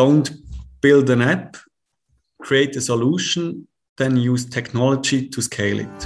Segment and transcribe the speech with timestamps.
[0.00, 0.30] don't
[0.80, 1.58] build an app,
[2.40, 3.66] create a solution,
[3.98, 6.00] then use technology to scale it.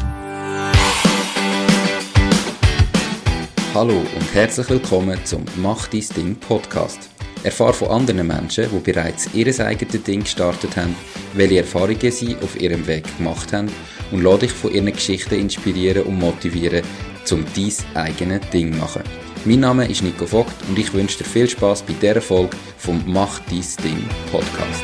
[3.72, 7.08] Hallo und herzlich willkommen zum Mach dein Ding Podcast.
[7.44, 10.96] Erfahre von anderen Menschen, die bereits ihr eigenes Ding gestartet haben,
[11.34, 13.70] welche Erfahrungen sie auf ihrem Weg gemacht haben
[14.10, 16.84] und lade dich von ihren Geschichten inspirieren und motivieren,
[17.30, 19.02] um dein eigenes Ding zu machen.
[19.46, 23.02] Mein Name ist Nico Vogt und ich wünsche dir viel Spaß bei dieser Folge vom
[23.06, 24.02] Mach dein Ding
[24.32, 24.82] Podcast.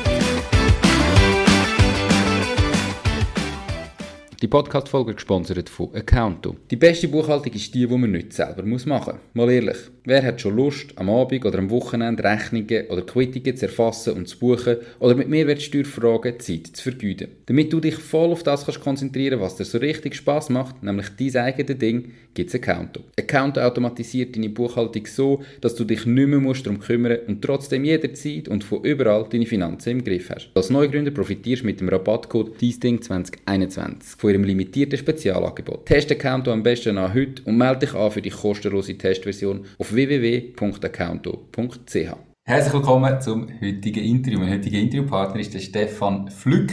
[4.43, 6.57] Die Podcast-Folge ist gesponsert von Accounto.
[6.71, 8.87] Die beste Buchhaltung ist die, die man nicht selber machen muss.
[9.33, 13.67] Mal ehrlich, wer hat schon Lust, am Abend oder am Wochenende Rechnungen oder Quittungen zu
[13.67, 17.29] erfassen und zu buchen oder mit Mehrwertsteuerfragen Zeit zu vergeuden?
[17.47, 21.09] Damit du dich voll auf das kannst konzentrieren was dir so richtig Spaß macht, nämlich
[21.19, 23.01] dein eigenes Ding, gibt es Accounto.
[23.19, 27.85] Accounto automatisiert deine Buchhaltung so, dass du dich nicht mehr musst darum kümmern und trotzdem
[27.85, 30.51] jederzeit und von überall deine Finanzen im Griff hast.
[30.55, 35.87] Als Neugründer profitierst du mit dem Rabattcode DIESDING2021 von ihrem limitierten Spezialangebot.
[35.87, 39.90] Teste Accounto am besten an heute und melde dich an für die kostenlose Testversion auf
[39.93, 42.31] www.accounto.ch.
[42.51, 44.41] Herzlich willkommen zum heutigen Interview.
[44.41, 46.73] Mein heutiger Interviewpartner ist der Stefan Flück,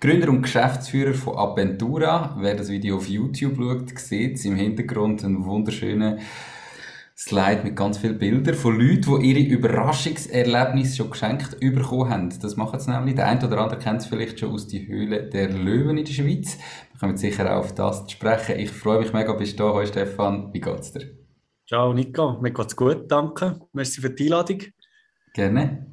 [0.00, 2.36] Gründer und Geschäftsführer von Aventura.
[2.38, 6.20] Wer das Video auf YouTube schaut, sieht im Hintergrund einen wunderschönen
[7.18, 12.32] Slide mit ganz vielen Bildern von Leuten, die ihre Überraschungserlebnisse schon geschenkt bekommen haben.
[12.40, 13.16] Das machen sie nämlich.
[13.16, 16.12] Der eine oder andere kennt es vielleicht schon aus der Höhle der Löwen in der
[16.12, 16.56] Schweiz.
[16.92, 18.60] Wir kommen sicher auch auf das zu sprechen.
[18.60, 19.74] Ich freue mich mega, bist du da.
[19.74, 21.25] Hallo Stefan, wie geht's dir?
[21.68, 23.58] Ciao Nico, mir geht's gut, danke.
[23.72, 24.60] Merci für die Einladung.
[25.34, 25.84] Gerne.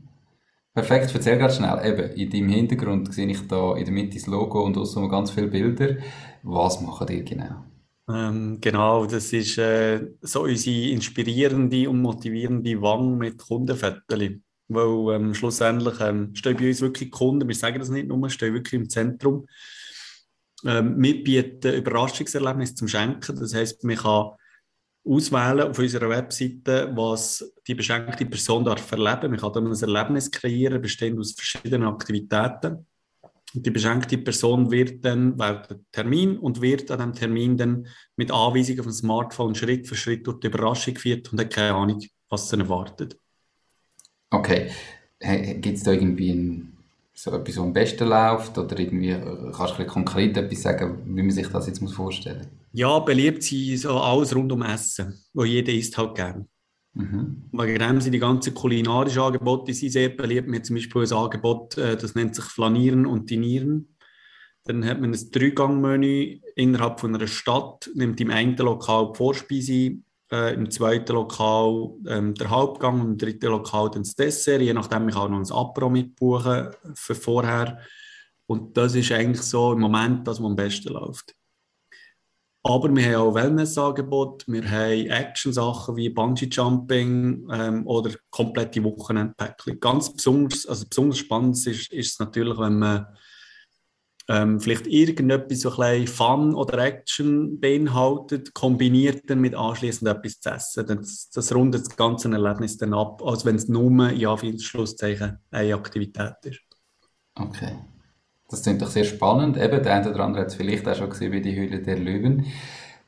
[0.72, 1.80] Perfekt, erzähl ganz schnell.
[1.84, 5.32] Eben, in deinem Hintergrund sehe ich da in der Mitte das Logo und außerdem ganz
[5.32, 5.98] viele Bilder.
[6.44, 7.66] Was machen ihr genau?
[8.08, 14.42] Ähm, genau, das ist äh, so unsere inspirierende und motivierende Wang mit Kundenfetteli.
[14.68, 18.54] Weil ähm, schlussendlich ähm, stehen bei uns wirklich Kunden, wir sagen das nicht nur, stehen
[18.54, 19.48] wirklich im Zentrum.
[20.66, 23.40] Ähm, wir bieten Überraschungserlebnisse zum Schenken.
[23.40, 24.34] Das heißt, man kann
[25.06, 29.32] auswählen auf unserer Webseite, was die beschenkte Person darf erleben.
[29.32, 32.86] Man kann dann ein Erlebnis kreieren, bestehend aus verschiedenen Aktivitäten.
[33.54, 37.88] Und die beschenkte Person wird dann wählt den Termin und wird an dem Termin dann
[38.16, 41.76] mit Anweisungen auf dem Smartphone Schritt für Schritt durch die Überraschung geführt und hat keine
[41.76, 43.20] Ahnung, was sie erwartet.
[44.32, 44.72] Okay.
[45.20, 46.78] Gibt es da irgendwie ein,
[47.14, 48.58] so etwas, was am besten läuft?
[48.58, 52.63] Oder irgendwie, äh, kannst du konkret etwas sagen, wie man sich das jetzt vorstellen muss?
[52.74, 56.48] Ja, beliebt sind so alles rund um Essen, wo jeder isst halt gern.
[56.96, 57.50] Mhm.
[57.52, 60.48] Wegen dem sind die ganzen kulinarischen Angebote die sind sehr beliebt.
[60.48, 63.96] Wir haben zum Beispiel ein Angebot, äh, das nennt sich Flanieren und Dinieren.
[64.66, 69.98] Dann hat man ein Dreigangmenü innerhalb von einer Stadt, nimmt im einen Lokal die Vorspeise,
[70.32, 74.62] äh, im zweiten Lokal ähm, der Hauptgang und im dritten Lokal dann das Dessert.
[74.62, 77.80] Je nachdem, ich auch noch ein Apro mitbuchen für vorher.
[78.48, 81.36] Und das ist eigentlich so im Moment das, was am besten läuft.
[82.66, 89.82] Aber wir haben auch Wellness-Angebote, wir haben Action-Sachen wie Bungee-Jumping ähm, oder komplette Wochenendpäckchen.
[89.82, 93.08] Ganz besonders, also besonders spannend ist, ist es natürlich, wenn man
[94.30, 100.50] ähm, vielleicht irgendetwas so ein Fun oder Action beinhaltet, kombiniert dann mit anschließend etwas zu
[100.50, 100.88] essen.
[100.88, 105.40] Das, das rundet das ganze Erlebnis dann ab, als wenn es nur, ja, für Schlusszeichen,
[105.52, 106.62] eine Aktivität ist.
[107.36, 107.76] Okay.
[108.54, 109.58] Das klingt doch sehr spannend.
[109.58, 111.98] Eben, der eine oder andere hat es vielleicht auch schon gesehen bei die Höhle der
[111.98, 112.46] Löwen.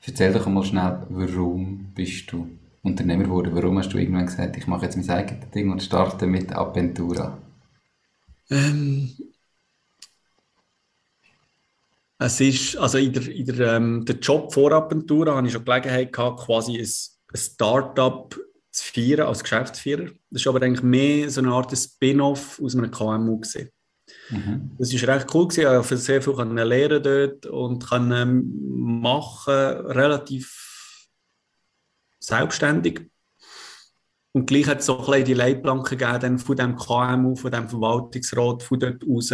[0.03, 2.50] Erzähl doch mal schnell, warum bist du
[2.81, 3.51] Unternehmer geworden?
[3.53, 7.38] Warum hast du irgendwann gesagt, ich mache jetzt mein eigenes Ding und starte mit Aventura?
[8.50, 9.11] Ähm,
[12.17, 15.63] es ist, also in der, in der, ähm, der Job vor Aventura habe ich schon
[15.63, 16.89] Gelegenheit gehabt, quasi ein,
[17.33, 18.35] ein Start-up
[18.72, 20.06] zu feiern als Geschäftsführer.
[20.31, 23.69] Das ist aber eigentlich mehr so eine Art Spin-off aus einem KMU gesehen.
[24.30, 24.72] Mhm.
[24.78, 25.47] Das war recht cool.
[25.47, 25.62] Gewesen.
[25.62, 31.08] Ich konnte sehr viel lernen dort und kann ähm, machen, relativ
[32.19, 33.09] selbstständig.
[34.34, 38.63] Und gleich hat es so ein die Leitplanken gegeben von dem KMU, von dem Verwaltungsrat,
[38.63, 39.33] von dort raus.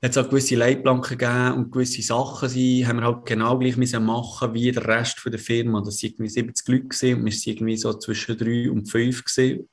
[0.00, 4.04] Es auch gewisse Leitplanken gegeben und gewisse Sachen die haben wir halt genau gleich müssen
[4.04, 5.80] machen wie der Rest der Firma.
[5.80, 9.68] Das waren irgendwie 70 Leute und wir waren irgendwie so zwischen drei und fünf gewesen.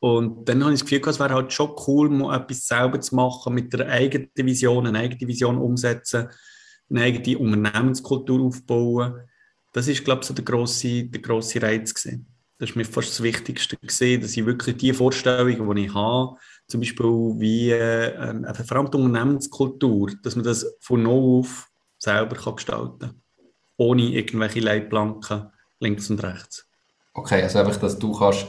[0.00, 3.16] Und dann habe ich das Gefühl, es wäre halt schon cool, mal etwas selber zu
[3.16, 6.28] machen, mit einer eigenen Vision, eine eigene Vision umsetzen,
[6.88, 9.20] eine eigene Unternehmenskultur aufbauen.
[9.72, 12.26] Das ist, glaube ich, so der grosse, der grosse Reiz gewesen.
[12.58, 16.36] Das ist mir fast das Wichtigste gesehen, dass ich wirklich die Vorstellungen, die ich habe,
[16.66, 17.06] zum Beispiel
[17.38, 18.44] wie äh, allem
[18.90, 21.68] die Unternehmenskultur, dass man das von null auf
[21.98, 23.22] selber kann gestalten kann,
[23.76, 25.50] ohne irgendwelche Leitplanken
[25.80, 26.66] links und rechts.
[27.14, 28.46] Okay, also einfach, dass du kannst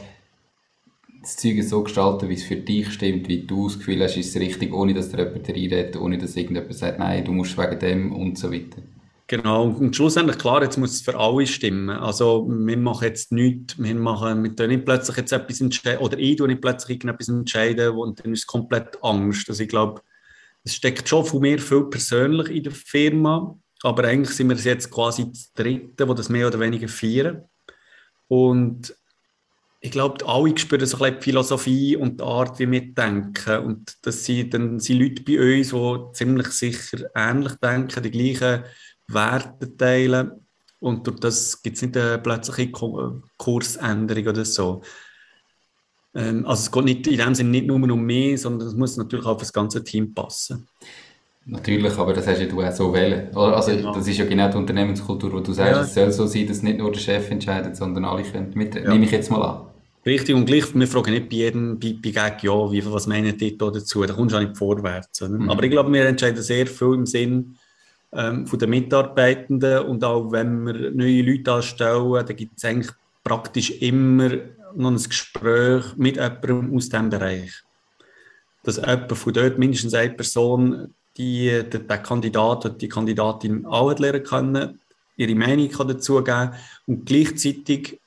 [1.22, 4.34] das Zeug so gestalten, wie es für dich stimmt, wie du das Gefühl hast, ist
[4.34, 7.78] es richtig, ohne dass dir jemand reinredet, ohne dass irgendjemand sagt, nein, du musst wegen
[7.78, 8.82] dem und so weiter.
[9.26, 11.90] Genau, und schlussendlich, klar, jetzt muss es für alle stimmen.
[11.90, 16.18] Also, wir machen jetzt nichts, wir machen, wir tun nicht plötzlich jetzt etwas entscheiden, oder
[16.18, 19.48] ich tue nicht plötzlich irgendetwas entscheiden, und dann ist es komplett Angst.
[19.48, 20.00] Also, ich glaube,
[20.64, 24.90] es steckt schon von mir viel persönlich in der Firma, aber eigentlich sind wir jetzt
[24.90, 27.44] quasi das Dritte, die das mehr oder weniger feiern.
[28.26, 28.94] Und
[29.82, 33.64] ich glaube, alle spüren so ein die Philosophie und die Art, wie wir denken.
[33.64, 38.64] Und das sind dann sind Leute bei uns, die ziemlich sicher ähnlich denken, die gleichen
[39.08, 40.32] Werte teilen.
[40.80, 42.70] Und durch das gibt es nicht eine plötzliche
[43.38, 44.82] Kursänderung oder so.
[46.14, 48.98] Ähm, also es geht nicht, in dem Sinne nicht nur um mich, sondern es muss
[48.98, 50.68] natürlich auch auf das ganze Team passen.
[51.46, 53.34] Natürlich, aber das hast ja du auch so wählen.
[53.34, 53.94] Also genau.
[53.94, 55.82] das ist ja genau die Unternehmenskultur, wo du sagst, ja.
[55.82, 58.84] es soll so sein, dass nicht nur der Chef entscheidet, sondern alle können mitreden.
[58.84, 58.92] Ja.
[58.92, 59.69] Nehme ich jetzt mal an.
[60.04, 63.36] Richtig, und gleich, wir fragen nicht bei jedem bei, bei Gag, ja, wie, was meinen
[63.36, 64.02] die da dazu?
[64.04, 65.20] Da kommst du auch nicht vorwärts.
[65.20, 65.50] Mhm.
[65.50, 67.58] Aber ich glaube, wir entscheiden sehr viel im Sinn,
[68.12, 72.92] ähm, von den Mitarbeitenden und auch wenn wir neue Leute anstellen, dann gibt es eigentlich
[73.22, 74.30] praktisch immer
[74.74, 77.52] noch ein Gespräch mit jemandem aus diesem Bereich.
[78.62, 83.96] Dass jemand von dort, mindestens eine Person, die den, den Kandidat oder die Kandidatin auch
[83.98, 84.80] lernen können,
[85.16, 86.50] ihre Meinung kann dazu geben
[86.86, 87.99] und gleichzeitig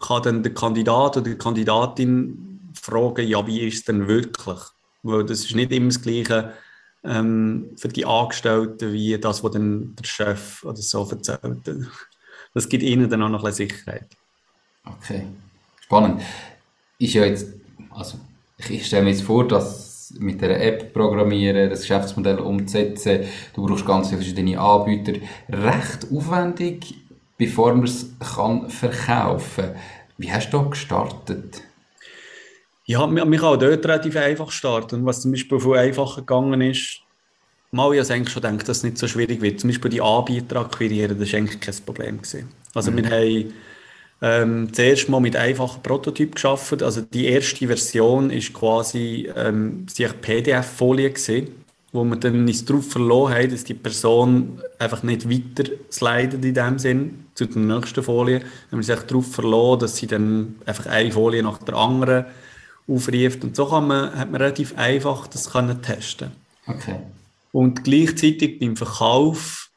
[0.00, 4.58] kann dann der Kandidat oder die Kandidatin fragen, ja, wie ist es denn wirklich?
[5.02, 6.52] Weil das ist nicht immer das Gleiche,
[7.04, 11.88] ähm, für die Angestellten wie das, was dann der Chef oder so erzählt.
[12.52, 14.08] Das gibt ihnen dann auch noch ein bisschen Sicherheit.
[14.84, 15.26] Okay,
[15.80, 16.22] spannend.
[16.98, 17.48] Ist ja jetzt,
[17.90, 18.18] also
[18.68, 23.20] ich stelle mir jetzt vor, dass mit der App programmieren, das Geschäftsmodell umzusetzen,
[23.54, 25.12] du brauchst ganz viele verschiedene Anbieter,
[25.48, 26.94] recht aufwendig,
[27.40, 29.76] bevor man es kann verkaufen kann.
[30.18, 31.62] Wie hast du da gestartet?
[32.84, 35.06] Ja, man kann auch dort relativ einfach starten.
[35.06, 37.00] Was zum Beispiel viel einfacher gegangen ist,
[37.70, 39.58] mal ich eigentlich schon gedacht, dass es nicht so schwierig wird.
[39.58, 42.18] Zum Beispiel die Anbieter akquirieren, das war eigentlich kein Problem.
[42.18, 42.50] Gewesen.
[42.74, 42.96] Also mhm.
[42.96, 43.54] wir haben
[44.20, 46.82] ähm, zuerst mal mit einfachen Prototypen geschaffen.
[46.82, 49.86] Also die erste Version ist quasi ähm,
[50.20, 51.10] PDF-Folie
[51.92, 56.54] wo wir dann uns darauf verloren haben, dass die Person einfach nicht weiter slidet in
[56.54, 58.40] dem Sinn zu der nächsten Folie.
[58.40, 62.26] Wir haben sich darauf verloren, dass sie dann einfach eine Folie nach der anderen
[62.86, 63.42] aufruft.
[63.44, 66.30] Und so kann man, hat man relativ einfach das können testen.
[66.66, 66.96] Okay.
[67.52, 69.70] Und gleichzeitig beim Verkauf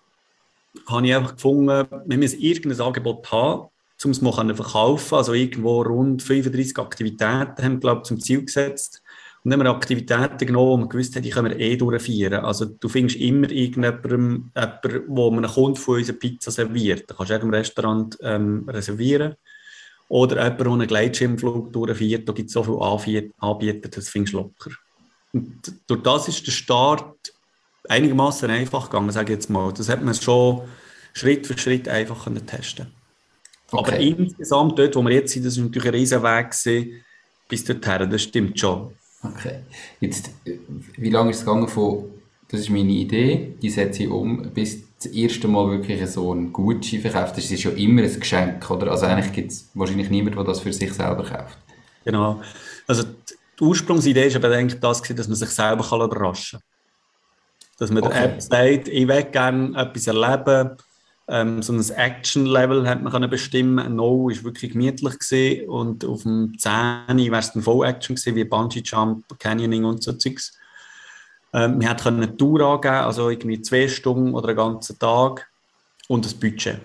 [0.87, 3.69] habe ich einfach gefunden, wir müssen irgendein Angebot haben,
[4.03, 5.15] um es mal verkaufen.
[5.15, 9.02] Also irgendwo rund 35 Aktivitäten haben wir, glaube ich, zum Ziel gesetzt.
[9.43, 12.45] Und dann haben wir Aktivitäten genommen, wo wir gewusst haben, die können wir eh durchführen.
[12.45, 17.09] Also du findest immer irgendjemanden, jemanden, wo man einen Kunden von uns eine Pizza serviert.
[17.09, 19.35] Da kannst du im Restaurant ähm, reservieren.
[20.07, 22.63] Oder jemand, der einen Gleitschirmflug durchführt, da gibt es so
[22.99, 24.71] viele Anbieter, das findest du locker.
[25.33, 27.33] Und durch das ist der Start
[27.89, 29.73] einigermaßen einfach gegangen, sage ich jetzt mal.
[29.73, 30.61] Das hat man schon
[31.13, 32.93] Schritt für Schritt einfach können testen
[33.71, 33.91] okay.
[33.91, 37.03] Aber insgesamt, dort, wo wir jetzt sind, das ist natürlich ein riesen Weg gewesen,
[37.49, 38.93] bis dorthin, das stimmt schon.
[39.23, 39.59] Okay.
[39.99, 40.31] Jetzt,
[40.97, 42.05] wie lange ist es gegangen von,
[42.49, 46.53] das ist meine Idee, die setze ich um, bis das erste Mal wirklich so ein
[46.53, 48.91] Gutschein verkauft ist, ist ja immer ein Geschenk, oder?
[48.91, 51.57] Also eigentlich gibt es wahrscheinlich niemanden, der das für sich selber kauft.
[52.05, 52.41] Genau.
[52.87, 53.03] Also
[53.59, 56.67] die Ursprungsidee ist aber eigentlich das, dass man sich selber kann überraschen kann.
[57.79, 58.13] Dass man okay.
[58.13, 60.77] der App sagt, ich will gerne etwas erleben.
[61.27, 63.95] Ähm, so ein Action-Level hat man bestimmen.
[63.95, 65.69] No war wirklich gemütlich gewesen.
[65.69, 66.71] und auf dem 10
[67.17, 70.57] wäre es dann Voll-Action gewesen, wie Bungee-Jump, Canyoning und so Zeugs.
[71.53, 75.47] Ähm, wir konnten eine Tour angeben, also irgendwie zwei Stunden oder einen ganzen Tag
[76.07, 76.79] und das Budget.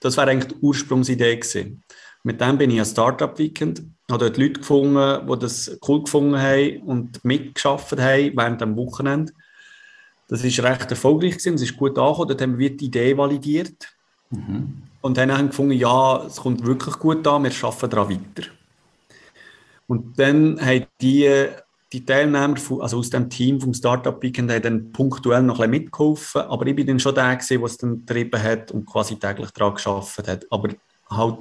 [0.00, 1.82] Das war eigentlich die Ursprungsidee gewesen.
[2.22, 6.36] Mit dem bin ich ein Startup Weekend, habe dort Leute gefunden, die das cool gefunden
[6.36, 9.32] haben und mitgeschafft haben während dem Wochenende.
[10.28, 13.88] Das ist recht erfolgreich gewesen, es ist gut angekommen, dort haben wir die Idee validiert
[14.30, 14.82] mhm.
[15.00, 18.48] und dann haben wir gefunden, ja, es kommt wirklich gut an, wir arbeiten daran weiter.
[19.86, 21.48] Und dann haben die
[21.92, 25.70] die Teilnehmer von, also aus dem Team vom Startup Weekend haben dann punktuell noch ein
[25.70, 28.86] bisschen mitgeholfen, aber ich bin dann schon der gewesen, der es dann getrieben hat und
[28.86, 30.70] quasi täglich daran geschafft hat, aber
[31.08, 31.38] halt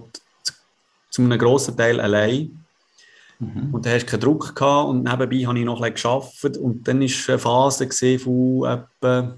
[1.09, 2.64] zu einem grossen Teil allein.
[3.39, 3.73] Mhm.
[3.73, 6.57] Und da hast du keinen Druck gehabt und nebenbei habe ich noch ein bisschen gearbeitet
[6.57, 9.37] und dann war eine Phase von etwa,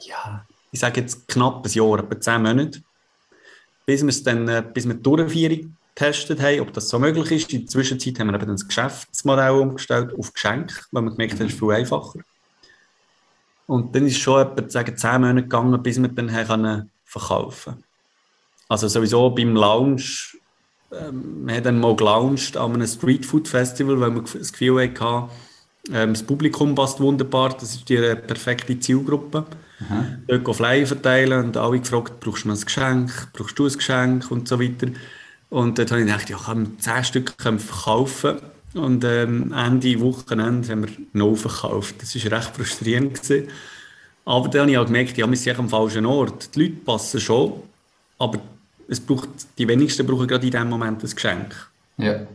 [0.00, 2.82] ja, ich sage jetzt knapp ein Jahr, etwa zehn Monate,
[3.84, 7.30] bis wir es dann, äh, bis wir die Durchführung getestet haben, ob das so möglich
[7.32, 7.52] ist.
[7.52, 11.46] In der Zwischenzeit haben wir eben das Geschäftsmodell umgestellt auf Geschenk, weil wir gemerkt haben,
[11.46, 12.20] es ist viel einfacher.
[13.66, 17.84] Und dann ist schon etwa sagen, zehn Monate gegangen, bis wir dann verkaufen
[18.68, 20.39] Also sowieso beim Launch
[20.92, 25.30] ähm, wir haben dann mal gelauncht an einem Streetfood Festival, weil wir das Gefühl hatten,
[25.92, 29.46] ähm, das Publikum passt wunderbar, das ist die perfekte Zielgruppe.
[29.80, 30.24] Mhm.
[30.26, 34.46] Dort Flyer verteilen und alle gefragt, brauchst du ein Geschenk, brauchst du ein Geschenk und
[34.46, 34.88] so weiter.
[35.48, 38.36] Und dort habe ich gedacht, ja, kann man 10 Stück verkaufen.
[38.74, 41.96] Und ähm, Ende Wochenende haben wir noch verkauft.
[42.00, 43.20] Das war recht frustrierend.
[43.20, 43.48] Gewesen.
[44.24, 46.54] Aber dann habe ich auch gemerkt, ja, wir sind am falschen Ort.
[46.54, 47.54] Die Leute passen schon,
[48.18, 48.38] aber
[48.90, 51.70] es braucht, die wenigsten brauchen gerade in diesem Moment ein Geschenk.
[51.96, 52.26] Ja.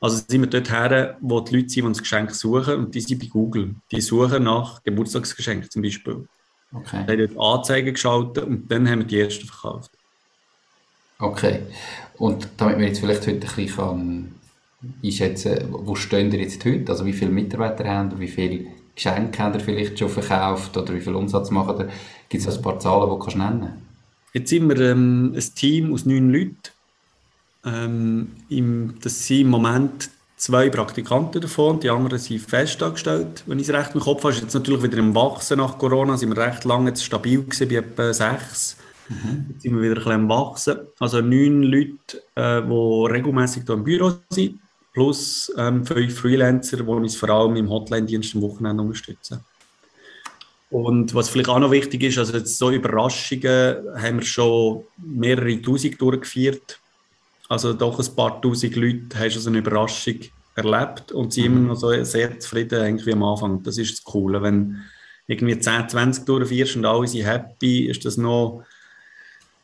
[0.00, 3.00] Also sind wir dort her, wo die Leute sind, die ein Geschenk suchen, und die
[3.00, 3.76] sind bei Google.
[3.92, 6.26] Die suchen nach Geburtstagsgeschenken zum Beispiel.
[6.74, 7.04] Okay.
[7.06, 9.92] Wir haben dort Anzeigen geschaltet und dann haben wir die ersten verkauft.
[11.20, 11.60] Okay.
[12.18, 14.34] Und damit wir jetzt vielleicht heute ein bisschen
[15.04, 16.90] einschätzen wo stehen ihr jetzt heute?
[16.90, 18.66] Also wie viele Mitarbeiter haben ihr, wie viele
[18.96, 21.90] Geschenke habt ihr vielleicht schon verkauft oder wie viel Umsatz macht ihr?
[22.28, 23.91] Gibt es ein paar Zahlen, die du kannst nennen
[24.32, 26.56] Jetzt sind wir ähm, ein Team aus neun Leuten.
[27.64, 33.44] Ähm, im, das sind im Moment zwei Praktikanten davon, die anderen sind festangestellt.
[33.46, 36.16] Wenn ich es recht im Kopf habe, ist jetzt natürlich wieder im Wachsen nach Corona,
[36.16, 38.76] sind wir recht lange jetzt stabil gewesen, bei etwa sechs.
[39.08, 39.46] Mhm.
[39.50, 40.78] Jetzt sind wir wieder ein bisschen am Wachsen.
[40.98, 44.58] Also neun Leute, äh, die regelmäßig hier im Büro sind,
[44.92, 49.44] plus ähm, fünf Freelancer, die uns vor allem im Hotline-Dienst am Wochenende unterstützen.
[50.72, 55.60] Und was vielleicht auch noch wichtig ist, also jetzt so Überraschungen haben wir schon mehrere
[55.60, 56.80] Tausend durchgeführt.
[57.46, 60.16] Also doch ein paar Tausend Leute haben schon so eine Überraschung
[60.54, 61.56] erlebt und sind mhm.
[61.58, 63.62] immer noch so sehr zufrieden eigentlich wie am Anfang.
[63.62, 64.40] Das ist das Coole.
[64.42, 64.80] Wenn
[65.26, 68.64] irgendwie 10, 20 durchführst und alle sind happy, ist das noch,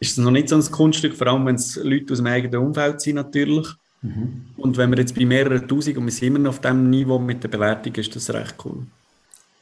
[0.01, 2.67] ist das noch nicht so ein Kunststück, vor allem wenn es Leute aus dem eigenen
[2.67, 3.67] Umfeld sind natürlich.
[4.03, 4.45] Mhm.
[4.59, 7.19] Und wenn wir jetzt bei mehreren Tausend und wir sind immer noch auf diesem Niveau
[7.19, 8.83] mit der Bewertung, ist das recht cool.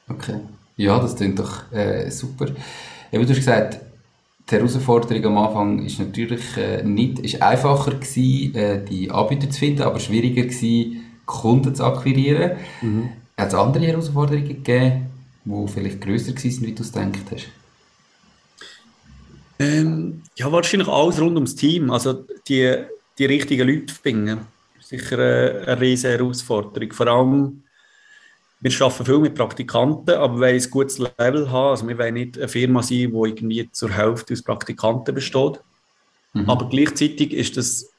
[0.08, 0.40] Okay.
[0.76, 2.46] Ja, das klingt doch äh, super.
[3.10, 3.80] Eben, du hast gesagt,
[4.48, 9.58] die Herausforderung am Anfang ist natürlich äh, nicht, ist einfacher gewesen, äh, die Anbieter zu
[9.58, 12.52] finden, aber schwieriger gewesen, Kunden zu akquirieren.
[12.82, 13.08] Mhm.
[13.36, 15.06] Hat es andere Herausforderungen gegeben,
[15.44, 17.48] die vielleicht grösser waren, wie du es gedacht hast?
[19.58, 21.90] Ähm, ja, wahrscheinlich alles rund ums Team.
[21.90, 22.76] Also die,
[23.18, 24.40] die richtigen Leute finden.
[24.80, 26.92] Sicher eine, eine riesige Herausforderung.
[26.92, 27.62] Vor allem
[28.70, 31.70] wir arbeiten viel mit Praktikanten, aber wir wollen ein gutes Level haben.
[31.70, 35.60] Also wir wollen nicht eine Firma sein, die irgendwie zur Hälfte aus Praktikanten besteht.
[36.32, 36.50] Mhm.
[36.50, 37.90] Aber gleichzeitig ist das,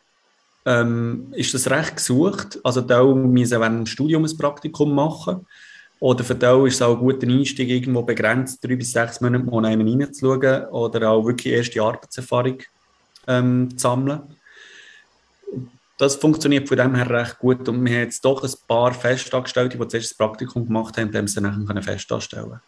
[0.66, 2.60] ähm, ist das recht gesucht.
[2.64, 5.46] Also da müssen während dem Studium ein Praktikum machen.
[6.00, 9.46] Oder für die ist es auch ein guter Einstieg, irgendwo begrenzt, drei bis sechs Monate
[9.46, 12.60] mal einen reinzuschauen oder auch wirklich erste Arbeitserfahrung
[13.28, 14.22] ähm, zu sammeln
[15.98, 17.68] das funktioniert von dem her recht gut.
[17.68, 21.28] Und wir haben jetzt doch ein paar Festangestellte, die zuerst das Praktikum gemacht haben, die
[21.28, 22.60] sie dann festanstellen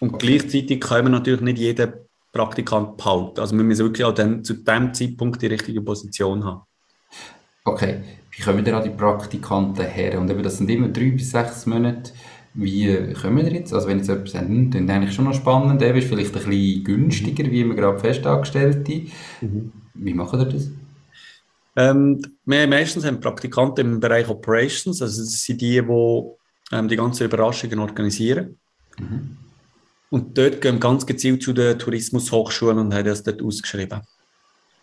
[0.00, 0.38] Und okay.
[0.38, 1.92] gleichzeitig können wir natürlich nicht jeden
[2.32, 3.40] Praktikant behalten.
[3.40, 6.62] Also wir müssen wirklich auch dann, zu dem Zeitpunkt die richtige Position haben.
[7.64, 10.20] Okay, wie kommen denn an die Praktikanten her?
[10.20, 12.12] Und eben, das sind immer drei bis sechs Monate.
[12.52, 13.72] Wie kommen wir jetzt?
[13.72, 16.44] Also wenn jetzt sagt, hm, das ist eigentlich schon noch spannend, der ist vielleicht ein
[16.44, 19.06] bisschen günstiger, wie wir gerade Festangestellte.
[19.40, 19.72] Mhm.
[19.94, 20.70] Wie machen wir das?
[21.76, 26.22] Ähm, wir meistens haben Praktikanten im Bereich Operations, also das sind die, die
[26.72, 28.58] ähm, die ganzen Überraschungen organisieren.
[28.98, 29.36] Mhm.
[30.10, 34.02] Und dort gehen wir ganz gezielt zu den Tourismushochschulen und haben das dort ausgeschrieben.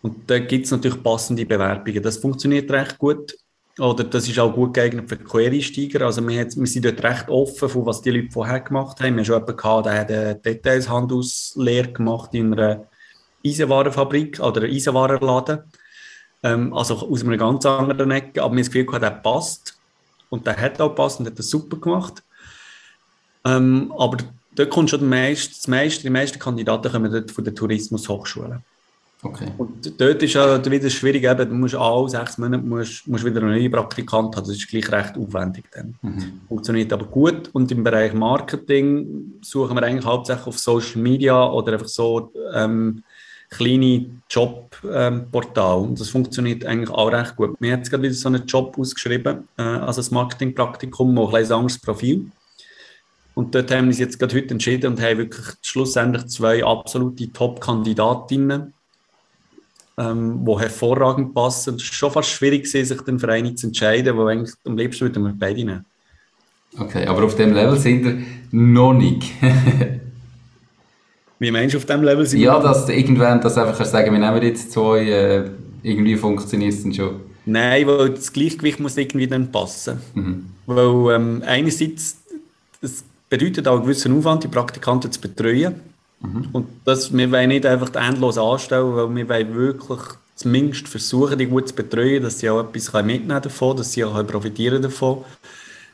[0.02, 2.02] Und da gibt es natürlich passende Bewerbungen.
[2.02, 3.34] Das funktioniert recht gut.
[3.78, 6.04] Oder das ist auch gut geeignet für Quereinsteiger.
[6.04, 9.14] Also wir, wir sind dort recht offen, von was die Leute vorher gemacht haben.
[9.14, 12.86] Wir haben schon jemanden gehabt, der hat eine Detailshandelslehre gemacht in einer
[13.46, 15.60] Eisenwarenfabrik oder Eisenwarenladen.
[16.42, 18.42] Ähm, also aus einer ganz anderen Ecke.
[18.42, 19.78] Aber mir das Gefühl gehabt, der passt.
[20.30, 22.22] Und der hat auch gepasst und hat das super gemacht.
[23.44, 24.18] Ähm, aber
[24.54, 28.62] dort kommt schon meiste, das meiste, die meisten Kandidaten kommen dort von der Tourismushochschule.
[29.24, 29.46] Okay.
[29.56, 33.40] Und dort ist ja wieder schwierig, eben, du musst alle sechs Monate musst, musst wieder
[33.40, 34.44] einen neuen Praktikant haben.
[34.44, 35.94] Das ist gleich recht aufwendig dann.
[36.02, 36.40] Mhm.
[36.48, 37.48] Funktioniert aber gut.
[37.52, 43.04] Und im Bereich Marketing suchen wir eigentlich hauptsächlich auf Social Media oder einfach so ähm,
[43.52, 45.84] kleine Jobportal.
[45.84, 47.50] Ähm, das funktioniert eigentlich auch recht gut.
[47.50, 52.26] Haben jetzt gerade wieder so einen Job ausgeschrieben, äh, also das Marketingpraktikum, ein anderes Profil.
[53.34, 57.32] Und dort haben wir uns jetzt gerade heute entschieden und haben wirklich schlussendlich zwei absolute
[57.32, 58.74] Top-Kandidatinnen,
[59.98, 61.76] ähm, die hervorragend passen.
[61.76, 65.24] Es ist schon fast schwierig, sich dann für zu entscheiden, wo eigentlich am liebsten würden
[65.24, 65.84] wir beide nehmen.
[66.78, 69.30] Okay, aber auf dem Level sind wir noch nicht.
[71.42, 74.12] Wie meinst du auf diesem Level sind Ja, dass du irgendwann das einfach kannst sagen,
[74.12, 75.50] wir nehmen jetzt zwei, äh,
[75.82, 77.16] irgendwie funktioniert es dann schon.
[77.44, 79.98] Nein, weil das Gleichgewicht muss irgendwie dann passen.
[80.14, 80.46] Mhm.
[80.66, 82.18] Weil ähm, einerseits,
[82.80, 85.74] es bedeutet auch einen gewissen Aufwand, die Praktikanten zu betreuen.
[86.20, 86.48] Mhm.
[86.52, 90.00] Und das, wir wollen nicht einfach endlos anstellen, weil wir wollen wirklich
[90.36, 94.24] zumindest versuchen, die gut zu betreuen, dass sie auch etwas mitnehmen davon, dass sie auch
[94.28, 95.24] profitieren davon.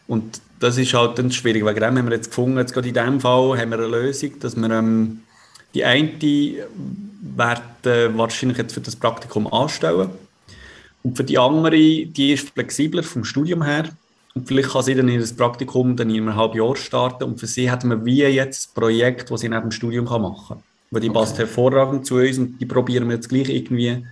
[0.09, 1.64] Und das ist halt dann schwierig.
[1.64, 4.38] Wegen dem haben wir jetzt gefunden, jetzt gerade in diesem Fall haben wir eine Lösung,
[4.40, 5.23] dass wir ähm,
[5.75, 6.13] die eine
[7.37, 10.11] werden wahrscheinlich jetzt für das Praktikum anstellen.
[11.03, 13.89] Und für die andere, die ist flexibler vom Studium her.
[14.35, 17.25] Und vielleicht kann sie dann ihr Praktikum dann in einem halben Jahr starten.
[17.25, 20.37] Und für sie hat man wie jetzt ein Projekt, das sie neben dem Studium machen
[20.49, 20.63] kann.
[20.91, 21.19] Weil die okay.
[21.19, 24.05] passt hervorragend zu uns und die probieren wir jetzt gleich irgendwie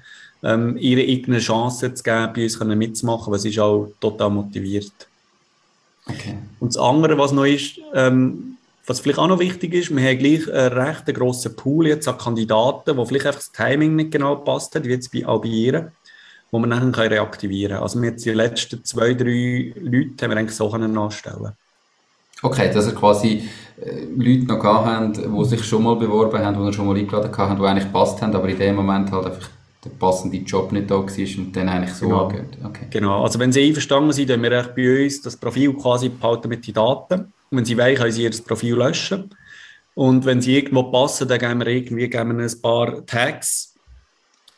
[0.43, 4.31] ähm, ihre eigene Chance zu geben, bei uns können mitzumachen, weil sie ist auch total
[4.31, 4.93] motiviert.
[6.07, 6.39] Okay.
[6.61, 8.56] Und das andere, was noch ist, ähm,
[8.87, 12.19] was vielleicht auch noch wichtig ist, wir haben gleich einen recht grossen Pool jetzt an
[12.19, 15.93] Kandidaten, wo vielleicht einfach das Timing nicht genau passt hat, wie jetzt bei, ihr,
[16.50, 17.83] wo man dann reaktivieren kann.
[17.83, 21.52] Also wir jetzt die letzten zwei, drei Leute haben wir eigentlich so anstellen
[22.43, 23.49] Okay, dass ihr quasi
[23.81, 26.97] äh, Leute noch gehabt habt, die sich schon mal beworben haben, die ihr schon mal
[26.97, 29.49] eingeladen haben, die eigentlich passt haben, aber in dem Moment halt einfach
[29.83, 32.26] der passende Job nicht da war und dann eigentlich so genau.
[32.26, 32.59] angehört.
[32.62, 32.87] Okay.
[32.90, 36.66] Genau, also wenn Sie einverstanden sind, dann wir bei uns das Profil quasi behalten mit
[36.66, 37.33] den Daten.
[37.50, 39.35] Wenn Sie wollen, können Sie Ihr Profil löschen.
[39.95, 43.75] Und wenn Sie irgendwo passen, dann geben wir irgendwie geben wir ein paar Tags.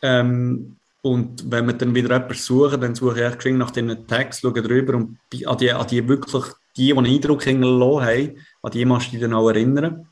[0.03, 4.41] Ähm, und wenn wir dann wieder jemanden suchen, dann suche ich echt nach diesen Tags,
[4.41, 6.45] schaue drüber und an die, an die wirklich,
[6.77, 10.09] die, die einen Eindruck hinterlassen haben, an die musst du dich dann auch erinnern.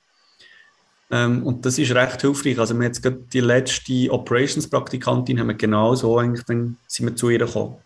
[1.10, 2.58] Ähm, und das ist recht hilfreich.
[2.58, 7.16] Also, wir jetzt gerade die letzte Operations-Praktikantin haben wir genau so eigentlich, dann sind wir
[7.16, 7.76] zu ihr gekommen.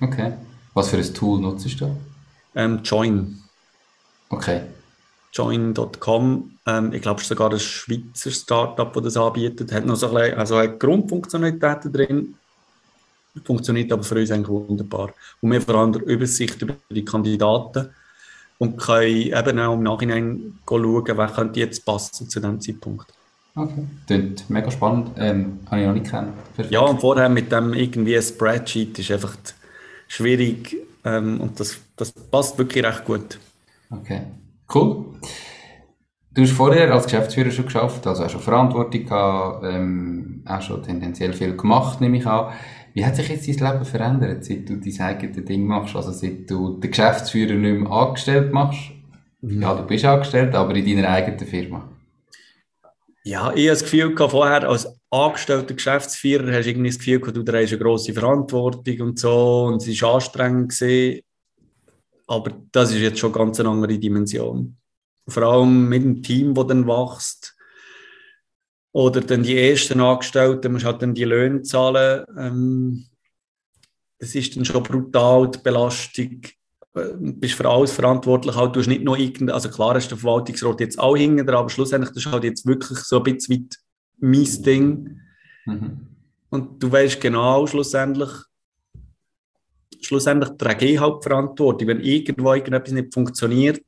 [0.00, 0.32] Okay.
[0.74, 1.96] Was für ein Tool nutzt du da?
[2.54, 3.43] Ähm, Join.
[4.28, 4.62] Okay.
[5.32, 6.50] Join.com.
[6.66, 9.72] Ähm, ich glaube, es ist sogar ein Schweizer Startup, das das anbietet.
[9.72, 12.34] Hat noch so ein bisschen, also hat Grundfunktionalitäten drin.
[13.44, 15.10] Funktioniert aber für uns eigentlich wunderbar.
[15.40, 17.90] Und wir vor allem Übersicht über die Kandidaten
[18.58, 23.12] und können eben auch im Nachhinein schauen, wer könnte jetzt passen zu diesem Zeitpunkt.
[23.56, 25.10] Okay, klingt mega spannend.
[25.16, 26.32] Ähm, habe ich noch nicht kennen.
[26.70, 29.36] Ja, und vorher mit dem irgendwie ein Spreadsheet ist einfach
[30.08, 33.38] schwierig ähm, und das, das passt wirklich recht gut.
[33.90, 34.22] Okay,
[34.74, 35.20] cool.
[36.32, 40.82] Du hast vorher als Geschäftsführer schon geschafft, also auch schon Verantwortung gehabt, ähm, auch schon
[40.82, 42.52] tendenziell viel gemacht, nehme ich an.
[42.92, 45.94] Wie hat sich jetzt dein Leben verändert, seit du dein eigenes Ding machst?
[45.94, 48.90] Also seit du den Geschäftsführer nicht mehr angestellt machst?
[49.42, 49.62] Mhm.
[49.62, 51.88] Ja, du bist angestellt, aber in deiner eigenen Firma.
[53.24, 57.42] Ja, ich habe das Gefühl, vorher als angestellter Geschäftsführer hast du irgendwie das Gefühl, du
[57.42, 60.70] trägst eine grosse Verantwortung und so und es war anstrengend.
[60.70, 61.20] Gewesen.
[62.26, 64.76] Aber das ist jetzt schon ganz eine andere Dimension.
[65.26, 67.56] Vor allem mit dem Team, das dann wächst
[68.92, 72.24] oder dann die ersten Angestellten, musst halt dann die Löhne zahlen.
[72.38, 73.06] Ähm,
[74.18, 76.40] das ist dann schon brutal, die Belastung.
[76.94, 78.54] Du äh, bist für alles verantwortlich.
[78.54, 81.68] Halt, du hast nicht nur irgendein, also klar ist der Verwaltungsrat jetzt auch hinten aber
[81.68, 83.76] schlussendlich das ist halt jetzt wirklich so ein bisschen weit
[84.18, 85.20] mein Ding.
[85.66, 86.06] Mhm.
[86.50, 88.30] Und du weißt genau, schlussendlich,
[90.06, 91.88] schlussendlich trage ich halt Verantwortung.
[91.88, 93.82] Wenn irgendwo irgendetwas nicht funktioniert,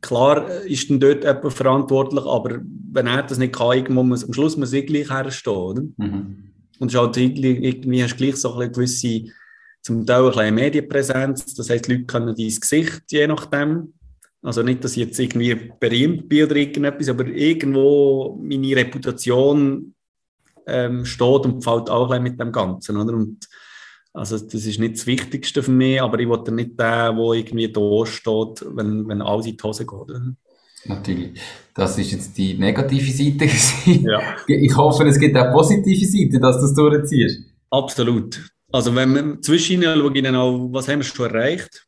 [0.00, 2.60] Klar ist dann dort jemand verantwortlich, aber
[2.92, 5.56] wenn er das nicht kann, irgendwo muss, am Schluss muss ich gleich herstehen.
[5.56, 5.82] Oder?
[5.96, 6.52] Mhm.
[6.78, 9.24] Und halt irgendwie hast du gleich so eine gewisse,
[9.82, 11.52] zum Teil eine Medienpräsenz.
[11.54, 13.94] Das heisst, die Leute kennen dein Gesicht, je nachdem.
[14.40, 19.94] Also nicht, dass ich jetzt irgendwie berühmt bin oder irgendetwas, aber irgendwo meine Reputation
[20.66, 22.96] ähm, steht und fällt auch mit dem Ganzen.
[22.96, 23.14] Oder?
[23.14, 23.48] Und
[24.12, 27.70] also das ist nicht das Wichtigste für mich, aber ich wollte nicht der, der irgendwie
[27.70, 30.16] da steht, wenn, wenn alles in die Hose geht.
[30.86, 31.40] Natürlich.
[31.74, 33.48] Das ist jetzt die negative Seite.
[34.08, 34.20] Ja.
[34.46, 37.40] Ich hoffe, es gibt auch positive Seiten, dass du es durchziehst.
[37.70, 38.50] Absolut.
[38.70, 41.87] Also wenn wir zwischen schaue ich dann auch, was haben wir schon erreicht?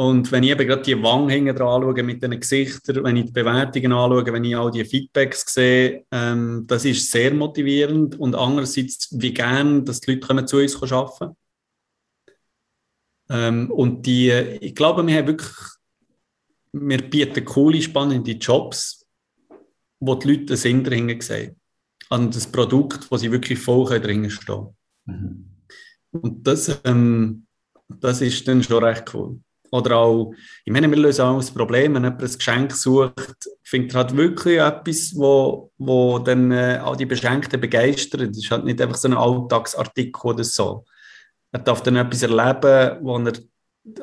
[0.00, 3.26] Und wenn ich eben gerade die Wangen hinten dran anschaue mit den Gesichtern, wenn ich
[3.26, 8.18] die Bewertungen anschaue, wenn ich auch die Feedbacks sehe, ähm, das ist sehr motivierend.
[8.18, 11.36] Und andererseits, wie gern, dass die Leute können zu uns arbeiten
[13.28, 15.58] ähm, Und die, ich glaube, wir haben wirklich,
[16.72, 19.04] wir bieten coole, spannende Jobs,
[19.98, 21.60] wo die Leute einen Sinn dahinter sehen.
[22.08, 25.44] An das Produkt, wo sie wirklich voll dahinter stehen mhm.
[26.10, 27.46] Und das, ähm,
[27.86, 29.38] das ist dann schon recht cool.
[29.70, 33.94] Oder auch, ich meine, wir lösen auch das Problem, wenn jemand ein Geschenk sucht, findet
[33.94, 38.30] er halt wirklich etwas, wo, wo dann äh, auch die Beschenkten begeistert.
[38.30, 40.84] Das ist halt nicht einfach so ein Alltagsartikel oder so.
[41.52, 43.32] Er darf dann etwas erleben, wo er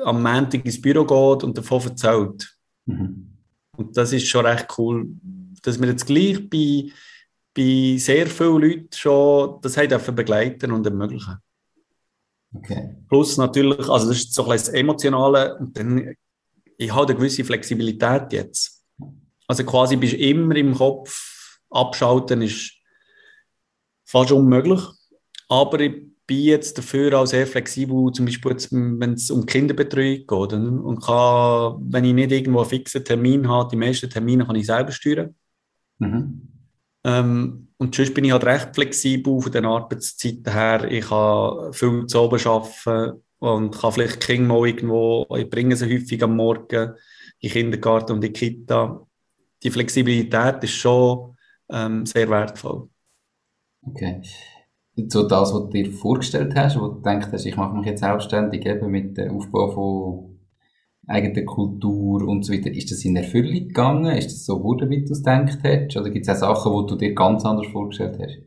[0.04, 2.56] am Montag ins Büro geht und davon erzählt.
[2.86, 3.28] Mhm.
[3.76, 5.06] Und das ist schon recht cool,
[5.62, 6.90] dass wir jetzt gleich bei,
[7.54, 11.36] bei sehr vielen Leuten schon das haben begleiten und ermöglichen.
[12.54, 12.96] Okay.
[13.08, 16.14] Plus natürlich, also das ist so ein das Emotionale und dann,
[16.78, 18.82] ich habe eine gewisse Flexibilität jetzt.
[19.46, 22.72] Also quasi bist du immer im Kopf, abschalten ist
[24.04, 24.80] fast unmöglich.
[25.48, 25.94] Aber ich
[26.26, 28.54] bin jetzt dafür auch sehr flexibel, zum Beispiel
[28.98, 30.52] wenn es um Kinderbetreuung geht.
[30.52, 34.66] Und kann, wenn ich nicht irgendwo einen fixen Termin habe, die meisten Termine kann ich
[34.66, 35.34] selber steuern.
[35.98, 36.57] Mhm.
[37.08, 40.90] Ähm, und sonst bin ich halt recht flexibel von den Arbeitszeiten her.
[40.90, 45.86] Ich kann viel zu oben arbeiten und kann vielleicht Kinder mal irgendwo, ich bringe sie
[45.86, 46.94] häufig am Morgen
[47.42, 49.06] den Kindergarten und in die Kita.
[49.62, 51.36] Die Flexibilität ist schon
[51.70, 52.88] ähm, sehr wertvoll.
[53.82, 54.22] Okay.
[55.06, 58.66] So das, was du dir vorgestellt hast, wo du denkst, ich mache mich jetzt selbstständig
[58.66, 60.37] eben mit dem Aufbau von
[61.08, 64.16] eigener Kultur und so weiter, ist das in Erfüllung gegangen?
[64.16, 65.96] Ist das so geworden, wie du es gedacht hast?
[65.96, 68.38] Oder gibt es auch Sachen, die du dir ganz anders vorgestellt hast?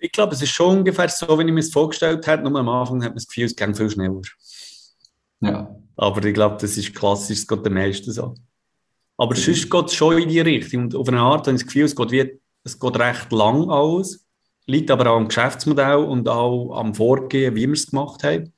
[0.00, 2.42] Ich glaube, es ist schon ungefähr so, wie ich mir es vorgestellt habe.
[2.48, 4.22] Nur am Anfang hat man das Gefühl, es geht viel schneller.
[5.40, 5.74] Ja.
[5.96, 8.34] Aber ich glaube, das ist klassisch, es geht der meisten so.
[9.16, 9.40] Aber mhm.
[9.40, 10.84] sonst geht es schon in die Richtung.
[10.84, 13.70] Und auf eine Art habe ich das Gefühl, es geht, wie, es geht recht lang
[13.70, 14.26] aus.
[14.66, 18.52] Liegt aber auch am Geschäftsmodell und auch am Vorgehen, wie wir es gemacht haben.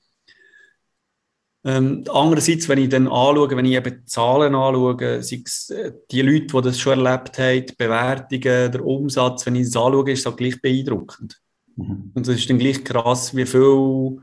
[1.69, 6.23] Ähm, andererseits, wenn ich dann anschaue, wenn ich eben Zahlen anschaue, sei es äh, die
[6.23, 10.21] Leute, die das schon erlebt haben, die Bewertungen, der Umsatz, wenn ich das anschaue, ist
[10.21, 11.39] es auch gleich beeindruckend.
[11.77, 12.13] Mhm.
[12.15, 14.19] Und es ist dann gleich krass, wie viel,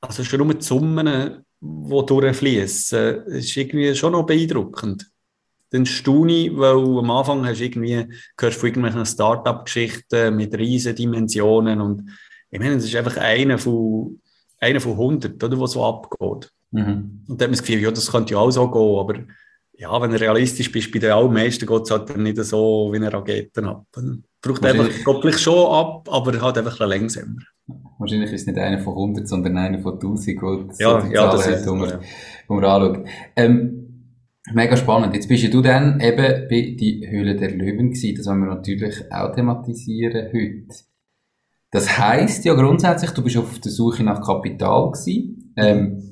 [0.00, 5.08] also schon nur die Summen, die durchfließen, ist irgendwie schon noch beeindruckend.
[5.70, 8.04] Dann staune ich, weil am Anfang hast du irgendwie,
[8.36, 12.10] hörst von irgendwelchen Start-up-Geschichten mit riesen Dimensionen und
[12.50, 14.20] ich meine, das ist einfach einer von,
[14.58, 16.50] einer von 100, oder, was so abgeht.
[16.70, 17.24] Mhm.
[17.26, 19.14] Und dann hat man das Gefühl, ja, das könnte ja auch so gehen, aber
[19.80, 23.12] ja, wenn du realistisch bist, bei den allermeisten geht es halt nicht so wie eine
[23.12, 23.86] Rakete ab.
[24.42, 27.40] Braucht einfach, geht schon ab, aber halt einfach ein langsamer.
[27.98, 31.14] Wahrscheinlich ist es nicht einer von 100, sondern einer von 1000, wo ja, so die
[31.14, 32.00] ja, das hat, wo, man, ja.
[32.46, 33.06] wo man anschaut.
[33.36, 33.80] Ähm,
[34.52, 35.14] mega spannend.
[35.14, 38.16] Jetzt bist ja du dann eben bei die Höhle der Löwen gewesen.
[38.16, 40.84] Das wollen wir natürlich auch thematisieren heute.
[41.70, 45.54] Das heisst ja grundsätzlich, du bist auf der Suche nach Kapital gewesen.
[45.56, 46.09] Ähm, Jetzt,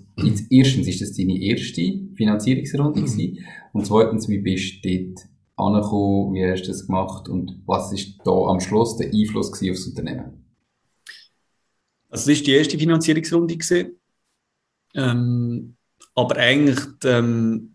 [0.50, 3.44] erstens ist das deine erste Finanzierungsrunde gewesen.
[3.72, 8.18] Und zweitens, wie bist du dort angekommen, wie hast du das gemacht und was ist
[8.24, 10.44] da am Schluss der Einfluss auf das Unternehmen?
[12.11, 13.57] Also das war die erste Finanzierungsrunde.
[13.57, 13.98] Gewesen.
[14.94, 15.76] Ähm,
[16.14, 17.74] aber eigentlich, ähm,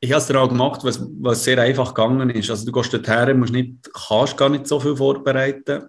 [0.00, 2.50] ich habe es auch gemacht, was, was sehr einfach gegangen ist.
[2.50, 5.88] Also du gehst dorthin, musst nicht, kannst gar nicht so viel vorbereiten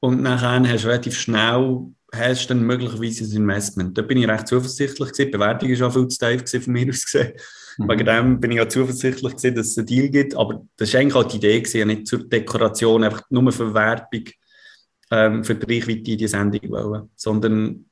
[0.00, 3.96] und nachher hast du relativ schnell hast du dann möglicherweise ein Investment.
[3.96, 5.26] Da bin ich recht zuversichtlich gewesen.
[5.26, 7.32] Die Bewertung war auch viel zu tief von mir aus gesehen.
[7.78, 7.88] Mhm.
[7.88, 10.34] Wegen dem bin ich auch zuversichtlich gewesen, dass es einen Deal gibt.
[10.36, 14.24] Aber das war eigentlich auch die Idee gewesen, nicht zur Dekoration, einfach nur für Werbung,
[15.10, 17.10] ähm, für die Reichweite in die Sendung wollen.
[17.14, 17.84] Sondern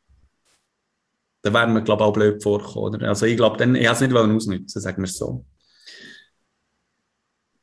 [1.42, 3.02] da wären wir, glaube ich, auch blöd vorkommen.
[3.04, 5.44] Also ich glaube, ich habe es nicht ausnutzen, sagen wir es so.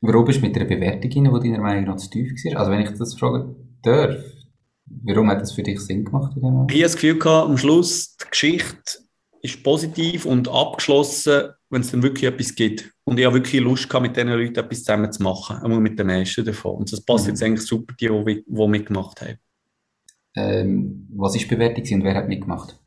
[0.00, 2.60] Warum bist du mit einer Bewertung rein, die deiner Meinung nach zu tief war?
[2.60, 4.33] Also wenn ich das fragen darf.
[4.86, 6.32] Warum hat das für dich Sinn gemacht?
[6.36, 8.98] ich habe das Gefühl gehabt, am Schluss, die Geschichte
[9.42, 12.90] ist positiv und abgeschlossen, wenn es dann wirklich etwas gibt.
[13.04, 15.98] Und ich habe wirklich Lust gehabt, mit diesen Leuten etwas zusammen zu machen, einmal mit
[15.98, 16.76] den meisten davon.
[16.76, 17.30] Und das passt mhm.
[17.30, 19.38] jetzt eigentlich super, die, die, die mitgemacht haben.
[20.36, 22.80] Ähm, was ist die Bewertung und wer hat mitgemacht?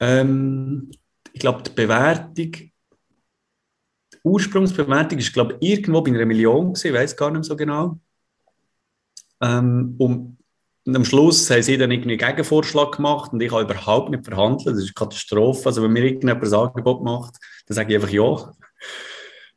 [0.00, 0.90] Ähm,
[1.32, 2.72] ich glaube, die Bewertung, die
[4.22, 7.56] Ursprungsbewertung ist, glaube ich, irgendwo bei einer Million gewesen, ich weiß gar nicht mehr so
[7.56, 7.98] genau.
[9.40, 10.37] Ähm, und
[10.88, 14.24] und am Schluss haben sie dann irgendwie einen Gegenvorschlag gemacht und ich habe überhaupt nicht
[14.24, 14.68] verhandelt.
[14.68, 15.66] Das ist eine Katastrophe.
[15.66, 17.34] Also, wenn mir irgendjemand ein Angebot macht,
[17.66, 18.54] dann sage ich einfach ja.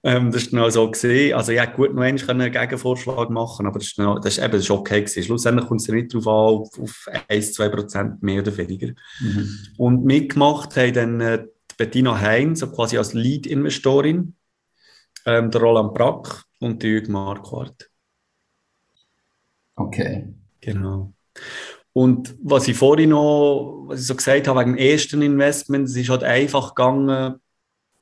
[0.04, 0.92] Ähm, das war genau so.
[0.92, 1.34] Gewesen.
[1.34, 4.52] Also, ich hätte gut noch einen Gegenvorschlag machen aber das ist, noch, das ist eben
[4.52, 5.04] das ist okay.
[5.04, 5.24] Gewesen.
[5.24, 8.88] Schlussendlich kommt es ja nicht darauf an, auf, auf 1-2 Prozent mehr oder weniger.
[9.22, 9.58] Mhm.
[9.78, 11.46] Und mitgemacht haben dann äh,
[11.78, 14.36] Bettina Hein, so quasi als Lead-Investorin,
[15.26, 17.90] ähm, der Roland Brack und die Jürgen Marquardt.
[19.78, 20.28] Okay.
[20.60, 21.14] Genau.
[21.94, 25.96] Und was ich vorhin noch, was ich so gesagt habe, wegen dem ersten Investment, es
[25.96, 27.36] ist halt einfach gegangen,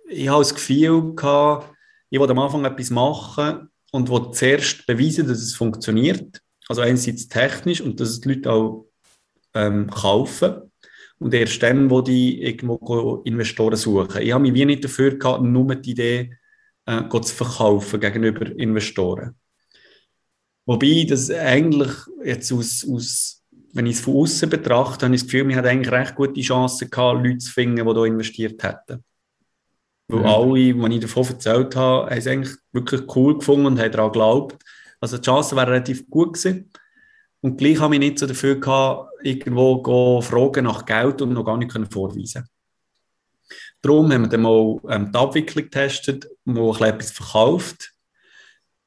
[0.07, 1.73] ich habe das Gefühl gehabt,
[2.09, 6.41] ich wollte am Anfang etwas machen und wollte zuerst beweisen, dass es funktioniert.
[6.67, 8.85] Also einerseits technisch und dass es die Leute auch
[9.53, 10.71] ähm, kaufen.
[11.19, 14.21] Und erst dann, wo die irgendwo Investoren suchen.
[14.21, 16.37] Ich habe mich wie nicht dafür gehabt, nur die Idee
[16.85, 19.35] äh, zu verkaufen gegenüber Investoren.
[20.69, 21.89] Wobei das eigentlich
[22.23, 25.67] jetzt aus, aus wenn ich es von außen betrachte, habe ich das Gefühl, wir hatten
[25.67, 29.03] eigentlich recht gute Chancen gehabt, Leute zu finden, die hier investiert hätten.
[30.09, 30.25] Weil mhm.
[30.27, 34.11] alle, die ich davon erzählt habe, haben es eigentlich wirklich cool gefunden und haben daran
[34.11, 34.63] geglaubt.
[34.99, 36.69] Also die Chancen wären relativ gut gewesen.
[37.41, 41.57] Und gleich habe ich nicht so dafür gehabt, irgendwo fragen nach Geld und noch gar
[41.57, 42.47] nicht können vorweisen
[43.81, 47.91] Darum haben wir dann mal ähm, die Abwicklung getestet, mal etwas verkauft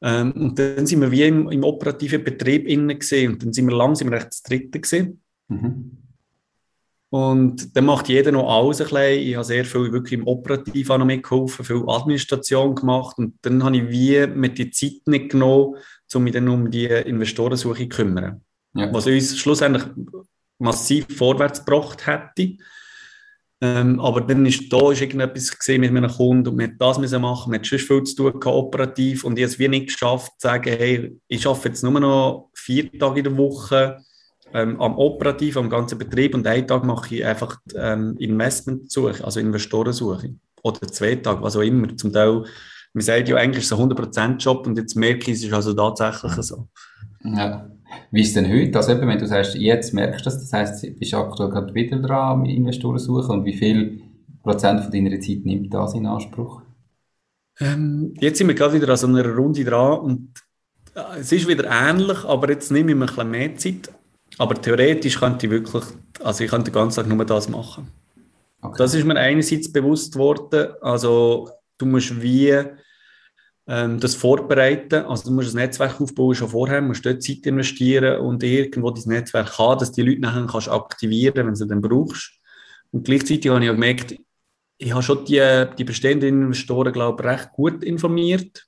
[0.02, 3.68] Ähm, und dann sind wir wie im, im operativen Betrieb innen gesehen und dann sind
[3.68, 5.22] wir langsam recht das Dritte gesehen.
[5.48, 5.98] Mhm.
[7.10, 9.28] Und dann macht jeder noch alles ein bisschen.
[9.28, 13.76] Ich habe sehr viel wirklich im Operativ noch mitgeholfen, viel Administration gemacht und dann habe
[13.76, 15.76] ich wie mit die Zeit nicht genommen,
[16.14, 18.40] um mich dann um die Investorensuche zu kümmern.
[18.74, 18.92] Ja.
[18.92, 19.84] Was uns schlussendlich
[20.58, 22.56] massiv vorwärts gebracht hätte.
[23.64, 26.98] Ähm, aber dann ist da ist irgendetwas gesehen mit einem Kunden und wir haben das
[26.98, 30.32] müssen machen, haben schon viel zu tun kooperativ und ich habe es wie nicht geschafft
[30.38, 33.98] zu sagen, hey, ich arbeite jetzt nur noch vier Tage in der Woche
[34.52, 39.38] ähm, am Operativ, am ganzen Betrieb und einen Tag mache ich einfach ähm, Investmentsuche, also
[39.38, 40.34] Investorensuche.
[40.64, 41.96] Oder zwei Tage, was auch immer.
[41.96, 42.44] Zum Teil,
[42.92, 45.72] man sagt ja eigentlich ist es ein 100%-Job und jetzt merke ich, es ist also
[45.72, 46.66] tatsächlich so.
[47.22, 47.70] Ja.
[48.10, 48.76] Wie ist es denn heute?
[48.78, 51.74] Also eben, wenn du sagst, jetzt merkst du das, das heisst, du bist aktuell gerade
[51.74, 54.02] wieder dran, Investoren suchen und wie viel
[54.42, 56.62] Prozent von deiner Zeit nimmt das in Anspruch?
[57.60, 60.28] Ähm, jetzt sind wir gerade wieder an so einer Runde dran und
[60.94, 63.90] äh, es ist wieder ähnlich, aber jetzt nehme ich mir ein bisschen mehr Zeit.
[64.38, 65.84] Aber theoretisch könnte ich wirklich,
[66.22, 67.88] also ich könnte den ganzen Tag nur das machen.
[68.62, 68.74] Okay.
[68.78, 72.54] Das ist mir einerseits bewusst worden, also du musst wie
[73.66, 78.20] ähm, das vorbereiten, also du musst das Netzwerk aufbauen schon vorher, musst dort Zeit investieren
[78.20, 82.32] und irgendwo das Netzwerk haben, dass die Leute nachher kannst aktivieren, wenn du dann brauchst.
[82.90, 84.16] Und gleichzeitig habe ich auch gemerkt,
[84.78, 88.66] ich habe schon die, die bestehenden Investoren, glaube ich, recht gut informiert.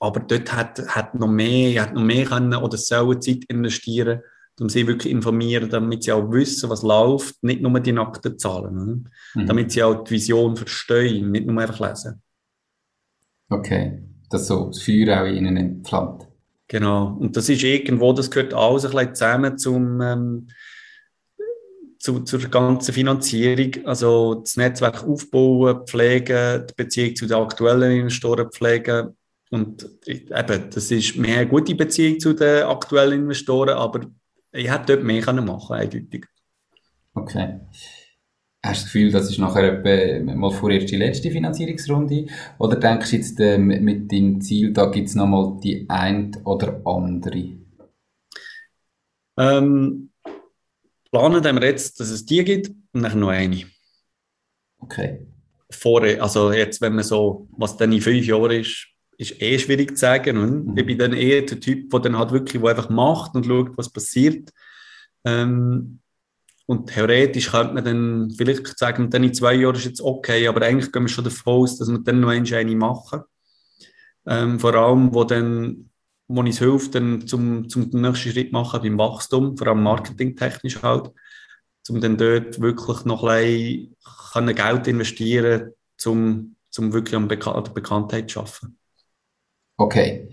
[0.00, 4.20] Aber dort hat, hat noch mehr, hat noch mehr können oder sollen Zeit investieren
[4.60, 9.10] um sie wirklich informieren, damit sie auch wissen, was läuft, nicht nur die nackten Zahlen,
[9.34, 9.46] mhm.
[9.46, 12.22] damit sie auch die Vision verstehen, nicht nur einfach lesen.
[13.48, 16.26] Okay, dass so das Feuer auch in ihnen entflammt.
[16.68, 20.48] Genau, und das ist irgendwo, das gehört alles ein bisschen zusammen zum, ähm,
[21.98, 28.50] zu, zur ganzen Finanzierung, also das Netzwerk aufbauen, pflegen, die Beziehung zu den aktuellen Investoren
[28.50, 29.16] pflegen
[29.50, 34.00] und eben, das ist mehr eine gute Beziehung zu den aktuellen Investoren, aber
[34.52, 36.26] ich hätte dort mehr machen können, eindeutig.
[37.14, 37.60] Okay.
[38.64, 42.26] Hast du das Gefühl, das ist nachher etwa mal vorerst die letzte Finanzierungsrunde?
[42.58, 46.80] Oder denkst du jetzt äh, mit deinem Ziel, da gibt es nochmal die ein oder
[46.84, 47.58] andere?
[49.38, 50.10] Ähm,
[51.10, 53.62] planen wir jetzt, dass es die gibt und dann noch eine.
[54.78, 55.26] Okay.
[55.70, 58.88] Vorher, also jetzt, wenn man so, was dann in fünf Jahren ist,
[59.18, 60.36] ist eh schwierig zu sagen.
[60.38, 60.78] Und mhm.
[60.78, 63.76] Ich bin dann eher der Typ, der dann halt wirklich wo einfach macht und schaut,
[63.76, 64.50] was passiert.
[65.24, 66.00] Ähm,
[66.66, 70.62] und theoretisch könnte man dann vielleicht sagen, dann in zwei Jahren ist jetzt okay, aber
[70.62, 73.22] eigentlich gehen wir schon davon aus, dass wir dann noch eine machen.
[74.26, 75.90] Ähm, vor allem, wo dann
[76.28, 81.12] wo uns hilft, dann zum, zum nächsten Schritt machen beim Wachstum, vor allem marketingtechnisch halt,
[81.88, 83.94] um dann dort wirklich noch ein
[84.32, 85.72] bisschen Geld investieren,
[86.04, 88.76] um, wirklich an Bekan Bekanntheit zu schaffen.
[89.76, 90.28] Okay.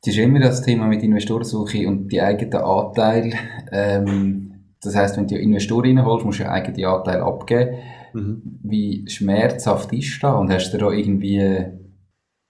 [0.00, 3.36] Es ist immer das Thema mit Investorensuche und die eigenen Anteile.
[3.72, 4.53] Ähm,
[4.86, 7.78] das heißt, wenn du Investoren reinholst, musst du ja eigene Anteile abgeben.
[8.12, 8.42] Mhm.
[8.62, 10.34] Wie schmerzhaft ist das?
[10.34, 11.64] Und hast du da irgendwie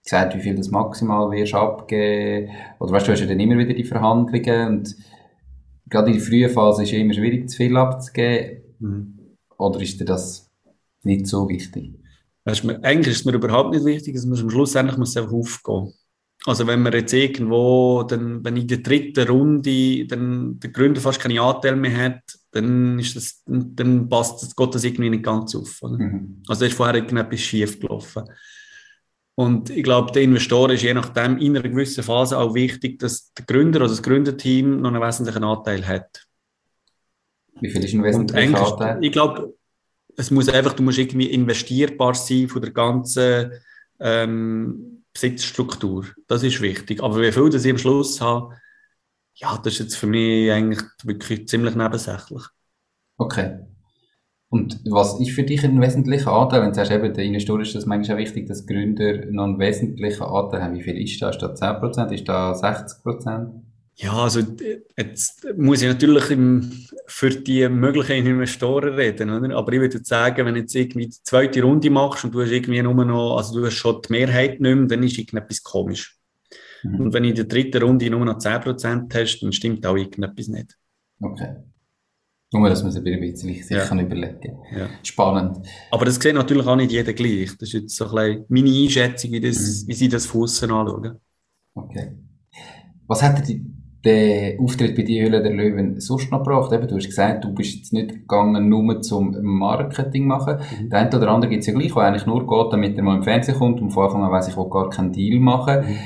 [0.03, 2.51] gesagt, wie viel das maximal wirst abgeben?
[2.79, 4.97] Oder weißt du, hast ja dann immer wieder die Verhandlungen und
[5.89, 8.63] gerade in der frühen Phase ist es immer schwierig, zu viel abzugeben.
[8.79, 9.19] Mhm.
[9.57, 10.51] Oder ist dir das
[11.03, 11.95] nicht so wichtig?
[12.45, 15.33] Mir, eigentlich ist es mir überhaupt nicht wichtig, es muss am Schluss endlich muss einfach
[15.33, 15.95] aufgehen.
[16.47, 21.21] Also wenn man jetzt irgendwo, dann, wenn in der dritten Runde dann der Gründer fast
[21.21, 25.55] keine Anteile mehr hat, dann ist das, dann passt das, geht das irgendwie nicht ganz
[25.55, 25.81] auf.
[25.83, 26.43] Mhm.
[26.47, 28.25] Also da ist vorher irgendetwas schief gelaufen.
[29.37, 33.33] Und ich glaube, der Investor ist je nachdem in einer gewissen Phase auch wichtig, dass
[33.33, 36.27] der Gründer, also das Gründerteam, noch einen wesentlichen Anteil hat.
[37.61, 38.99] Wie viel ist ein wesentlicher Anteil?
[39.03, 39.55] Ich glaube,
[40.17, 43.53] es muss einfach, du musst irgendwie investierbar sein von der ganzen
[43.99, 46.07] ähm, Besitzstruktur.
[46.27, 47.03] Das ist wichtig.
[47.03, 48.57] Aber wie viel das ich am Schluss habe,
[49.37, 52.43] ja, das ist jetzt für mich eigentlich wirklich ziemlich nebensächlich.
[53.17, 53.61] Okay.
[54.49, 56.63] Und was ist für dich ein wesentlicher Anteil?
[56.63, 59.59] Wenn du sagst, eben, der Investor ist das manchmal auch wichtig, dass Gründer noch einen
[59.59, 60.75] wesentlichen Anteil haben.
[60.75, 61.37] Wie viel ist das?
[61.37, 62.13] Ist das 10%?
[62.13, 63.63] Ist das 60%?
[63.97, 64.41] Ja, also
[64.97, 69.57] jetzt muss ich natürlich im, für die möglichen Investoren reden, oder?
[69.57, 72.51] aber ich würde sagen, wenn du jetzt irgendwie die zweite Runde machst und du hast
[72.51, 76.19] irgendwie nur noch, also du hast schon die Mehrheit nicht mehr, dann ist irgendetwas komisch.
[76.83, 77.01] Mhm.
[77.01, 80.49] Und wenn du in der dritten Runde nur noch 10% hast, dann stimmt auch irgendetwas
[80.49, 80.77] nicht.
[81.21, 81.55] Okay.
[82.53, 83.85] Nur, dass man sich ein bisschen sich ja.
[83.85, 84.89] kann überlegen ja.
[85.03, 85.67] Spannend.
[85.91, 87.51] Aber das sieht natürlich auch nicht jeder gleich.
[87.59, 89.89] Das ist jetzt so ein meine Einschätzung, wie, das, mhm.
[89.89, 91.21] wie sie das von anschauen.
[91.75, 92.13] Okay.
[93.07, 93.74] Was hat die
[94.05, 96.73] den Auftritt bei die Höhle der Löwen sonst noch gebracht?
[96.73, 100.57] Eben, du hast gesagt, du bist jetzt nicht gegangen, nur zum Marketing machen.
[100.59, 100.91] Mhm.
[100.91, 103.17] Der eine oder andere gibt es ja gleich, der eigentlich nur geht, damit er mal
[103.17, 105.81] im Fernsehen kommt und von Anfang an weiss, ich will gar keinen Deal machen.
[105.81, 105.97] Mhm.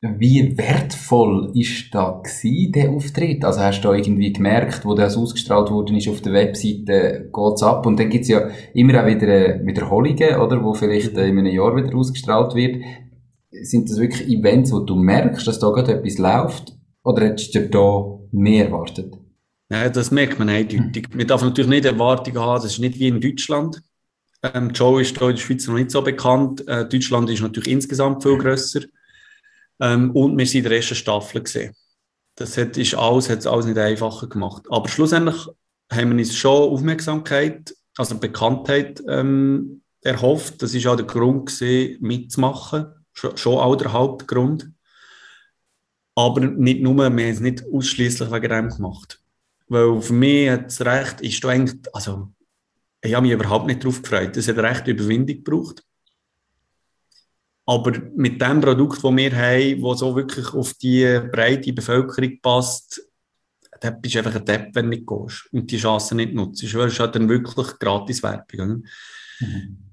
[0.00, 3.44] Wie wertvoll ist da gewesen, der Auftritt?
[3.44, 7.62] Also hast du da irgendwie gemerkt, wo das ausgestrahlt worden ist auf der Webseite, geht's
[7.64, 7.84] ab?
[7.84, 10.62] Und dann gibt's ja immer auch wieder äh, Wiederholungen, oder?
[10.62, 12.76] Wo vielleicht äh, in einem Jahr wieder ausgestrahlt wird.
[13.50, 16.77] Sind das wirklich Events, wo du merkst, dass da gerade etwas läuft?
[17.08, 19.14] Oder hättest du da mehr erwartet?
[19.70, 21.08] Ja, das merkt man eindeutig.
[21.14, 23.82] Man darf natürlich nicht Erwartungen haben, das ist nicht wie in Deutschland.
[24.42, 26.68] Ähm, Joe ist hier in der Schweiz noch nicht so bekannt.
[26.68, 28.80] Äh, Deutschland ist natürlich insgesamt viel grösser.
[29.80, 31.74] Ähm, und wir sind in der ersten Staffel gesehen.
[32.34, 34.64] Das hat, ist alles, es alles nicht einfacher gemacht.
[34.68, 35.46] Aber schlussendlich
[35.90, 40.62] haben wir uns schon Aufmerksamkeit, also Bekanntheit ähm, erhofft.
[40.62, 42.86] Das ist auch der Grund gewesen, mitzumachen.
[43.14, 44.70] Schon, schon auch der Hauptgrund.
[46.18, 49.22] Aber nicht nur, wir haben es nicht ausschließlich wegen dem gemacht.
[49.68, 52.32] Weil für mich hat es recht, ist eigentlich, also
[53.00, 54.36] ich habe mich überhaupt nicht darauf gefreut.
[54.36, 55.84] Es hat recht Überwindung gebraucht.
[57.66, 63.00] Aber mit dem Produkt, das wir haben, das so wirklich auf die breite Bevölkerung passt,
[63.80, 66.64] da bist du einfach ein Depp, wenn du nicht gehst und die Chance nicht nutzt.
[66.64, 68.84] Das ist halt dann wirklich gratis Werbung.
[69.38, 69.87] Mhm.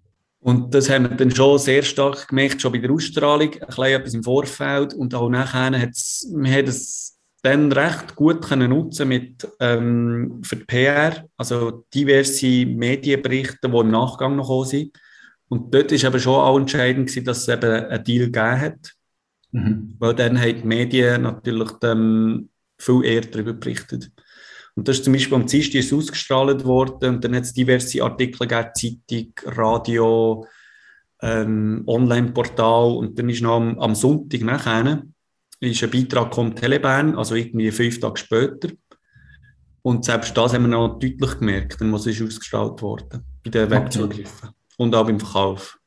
[0.46, 3.84] Und das haben wir dann schon sehr stark gemerkt, schon bei der Ausstrahlung, ein bisschen
[3.84, 8.70] etwas im Vorfeld und auch nachher hat es, wir haben es dann recht gut können
[8.70, 14.92] nutzen mit, ähm, für die PR, also diverse Medienberichte, die im Nachgang noch gekommen sind
[15.48, 18.94] und dort ist aber schon auch entscheidend gewesen, dass es eben einen Deal gegeben hat.
[19.52, 19.96] Mhm.
[19.98, 24.12] Weil dann haben die Medien natürlich dann viel eher darüber berichtet.
[24.76, 28.04] Und das ist zum Beispiel am Dienstag ist ausgestrahlt worden und dann hat es diverse
[28.04, 30.46] Artikel gegeben, Zeitung, Radio,
[31.22, 35.04] ähm, Online-Portal und dann ist noch am, am Sonntag nachher
[35.62, 38.70] ist ein Beitrag vom Telebahn, also irgendwie fünf Tage später.
[39.82, 43.70] Und selbst das haben wir noch deutlich gemerkt, dann muss es ausgestrahlt worden, bei den
[43.70, 45.80] Webzugriffen und auch beim Verkauf.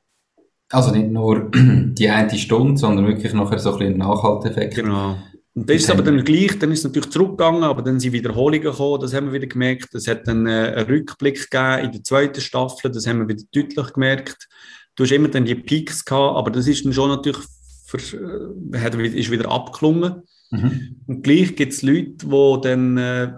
[0.71, 4.77] Also nicht nur die eine Stunde, sondern wirklich nachher so ein bisschen Nachhalteffekt.
[4.77, 5.19] Genau.
[5.59, 8.63] Und das ist aber dann gleich, dann ist es natürlich zurückgegangen, aber dann sind Wiederholungen
[8.63, 9.93] gekommen, das haben wir wieder gemerkt.
[9.93, 13.43] Es hat dann äh, einen Rückblick gegeben in der zweiten Staffel, das haben wir wieder
[13.53, 14.49] deutlich gemerkt.
[14.95, 17.45] Du hast immer dann die Peaks gehabt, aber das ist dann schon natürlich,
[17.87, 20.23] für, äh, hat, ist wieder abgeklungen.
[20.53, 20.97] Mhm.
[21.09, 23.33] Und gleich gibt es Leute, die dann äh,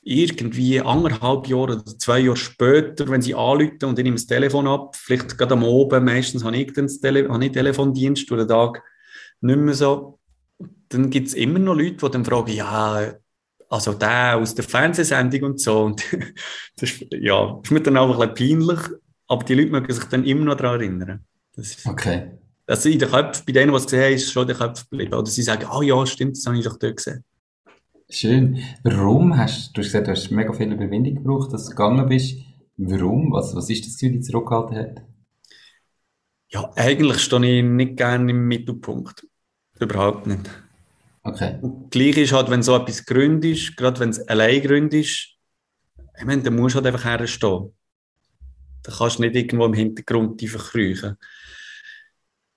[0.00, 4.66] irgendwie anderthalb Jahre oder zwei Jahre später, wenn sie anrufen und ich nehme das Telefon
[4.66, 8.82] ab, vielleicht gerade am Oben, meistens habe ich, dann Tele habe ich Telefondienst oder Tag
[9.42, 10.17] nicht mehr so,
[10.88, 13.12] dann gibt es immer noch Leute, die dann fragen, ja,
[13.68, 15.84] also der aus der Fernsehsendung und so.
[15.84, 16.02] Und
[16.76, 18.80] das ist, ja, ist mir dann auch ein bisschen peinlich,
[19.26, 21.24] aber die Leute mögen sich dann immer noch daran erinnern.
[21.56, 22.30] Ist, okay.
[22.66, 25.14] Also in der Köpfe, bei denen, die es gesehen haben, ist schon der Kopf geblieben.
[25.14, 27.24] Oder sie sagen, oh ja, stimmt, das habe ich doch dort gesehen.
[28.10, 28.62] Schön.
[28.84, 32.38] Warum hast du hast gesagt, du hast mega viel Überwindung gebraucht, dass du gegangen bist.
[32.76, 33.32] Warum?
[33.32, 35.02] Was, was ist das, was dich zurückgehalten hat?
[36.50, 39.26] Ja, eigentlich stehe ich nicht gerne im Mittelpunkt.
[39.80, 40.50] Überhaupt nicht.
[41.22, 41.58] Okay.
[41.60, 45.34] Und gleich ist halt, wenn so etwas Grund ist, gerade wenn es allein Grund ist,
[46.18, 47.72] ich meine, dann musst du halt einfach herstehen.
[48.82, 51.16] Da kannst du nicht irgendwo im Hintergrund die verkrüchen.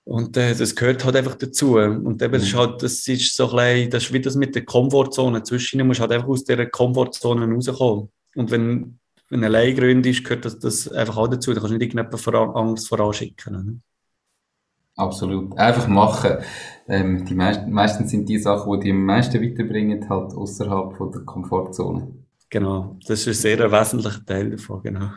[0.04, 1.76] Und äh, das gehört halt einfach dazu.
[1.76, 2.58] Und eben, das ist mhm.
[2.58, 5.42] halt, das ist so ein das ist wie das mit der Komfortzone.
[5.44, 8.08] Zwischen du musst halt einfach aus dieser Komfortzone rauskommen.
[8.34, 11.52] Und wenn, wenn ein Leihgrund ist, gehört das, das einfach auch dazu.
[11.52, 13.82] Da kannst du nicht irgendjemand voran, Angst voranschicken.
[14.96, 15.56] Absolut.
[15.58, 16.38] Einfach machen.
[16.88, 21.12] Ähm, die meisten, meistens sind die Sachen, die die am meisten weiterbringen, halt außerhalb von
[21.12, 22.14] der Komfortzone.
[22.50, 22.98] Genau.
[23.06, 25.10] Das ist ein sehr wesentlicher Teil davon, genau.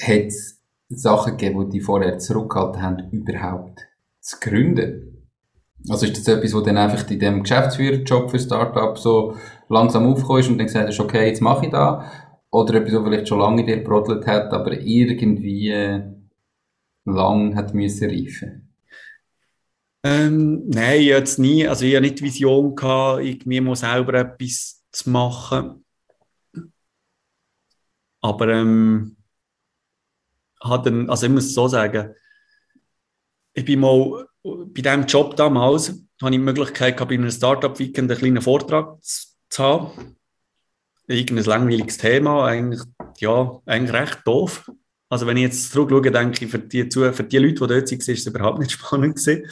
[0.00, 3.80] Hat's Sachen gegeben, die die vorher zurückgehalten haben, überhaupt
[4.20, 5.28] zu gründen?
[5.88, 9.36] Also ist das etwas, wo dann einfach in dem Geschäftsführerjob für Startup so
[9.68, 12.10] langsam aufgekommen ist und dann gesagt hast, okay, jetzt mache ich da?
[12.50, 16.02] Oder etwas, was vielleicht schon lange dir brodelt hat, aber irgendwie äh,
[17.04, 18.74] lang hat müssen reifen?
[20.02, 21.66] Ähm, nein, jetzt nie.
[21.66, 25.84] Also ich habe nicht die Vision gehabt, irgendwie mal selber etwas zu machen.
[28.20, 29.16] Aber ähm,
[30.60, 32.14] hat dann, also ich muss so sagen,
[33.54, 38.10] ich bin mal bei diesem Job damals, habe ich die Möglichkeit gehabt, bei einem Startup-Weekend
[38.10, 40.16] einen kleinen Vortrag zu, zu haben.
[41.06, 42.82] Irgendein langweiliges Thema, eigentlich,
[43.18, 44.70] ja, eigentlich recht doof.
[45.08, 48.06] Also wenn ich jetzt zurückschaue, denke ich, für die, für die Leute, die dort waren,
[48.06, 49.46] war es überhaupt nicht spannend gewesen.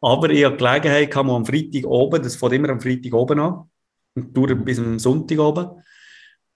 [0.00, 3.70] Aber ich hatte Gelegenheit, kam am Freitag oben, das fängt immer am Freitag oben an,
[4.14, 5.82] und dauert bis am Sonntag oben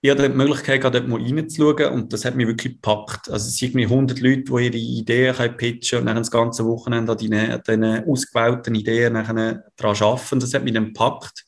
[0.03, 3.29] ich hatte die Möglichkeit, dort mal reinzuschauen und das hat mich wirklich gepackt.
[3.29, 7.13] Also es sind irgendwie 100 Leute, die ihre Ideen pitchen und dann das ganze Wochenende
[7.13, 10.39] an diesen, ausgewählten Ideen daran arbeiten.
[10.41, 11.45] Das hat mich dann gepackt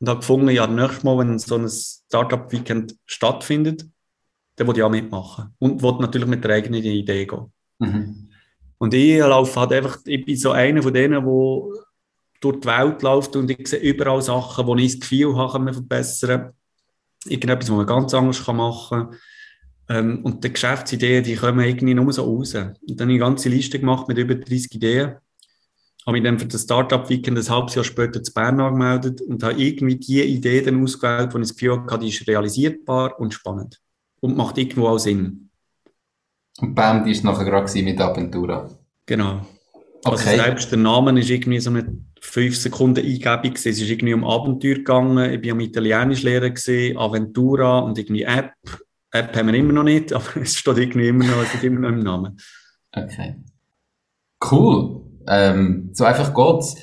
[0.00, 3.84] und habe gefunden, ja, nächstes Mal, wenn so ein Startup-Weekend stattfindet,
[4.58, 7.52] dann will ich auch mitmachen und will natürlich mit der eigenen Idee gehen.
[7.78, 8.28] Mhm.
[8.78, 11.72] Und ich laufe halt einfach, ich bin so einer von denen, wo
[12.40, 15.64] durch die Welt läuft und ich sehe überall Sachen, wo ich das Gefühl habe, kann
[15.64, 16.50] man verbessern.
[17.26, 19.18] Irgendetwas, was man ganz anders machen kann.
[19.88, 22.54] Ähm, und die Geschäftsideen, die kommen irgendwie nur so raus.
[22.54, 25.16] Und dann habe ich eine ganze Liste gemacht mit über 30 Ideen.
[26.06, 29.60] Habe mich dann für das Startup-Weekend ein halbes Jahr später zu Bern angemeldet und habe
[29.60, 33.80] irgendwie die Idee dann ausgewählt, wo ich das Gefühl hatte, die ist realisierbar und spannend.
[34.20, 35.50] Und macht irgendwo auch Sinn.
[36.60, 38.68] Und Bern, die ist nachher gerade mit Aventura.
[39.06, 39.46] Genau.
[40.04, 40.30] Also okay.
[40.30, 44.24] Also selbst der Name ist irgendwie so eine 5 Sekunden Eingebung Es ist irgendwie um
[44.24, 45.32] Abenteuer gegangen.
[45.32, 48.52] Ich war am Italienisch lernen gesehen, Aventura und irgendwie App.
[49.12, 51.80] App haben wir immer noch nicht, aber es steht irgendwie immer noch, es steht immer
[51.80, 52.38] noch im Namen.
[52.92, 53.36] Okay.
[54.50, 55.02] Cool.
[55.26, 56.76] Ähm, so einfach geht's.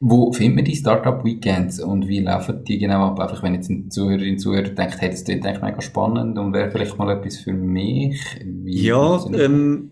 [0.00, 3.18] Wo findet man die Startup Weekends und wie laufen die genau ab?
[3.18, 6.52] Einfach wenn jetzt ein Zuhörerin, und Zuhörer denkt, hey, das klingt eigentlich mega spannend und
[6.52, 8.20] wäre vielleicht mal etwas für mich.
[8.44, 9.90] Wie ja, ähm,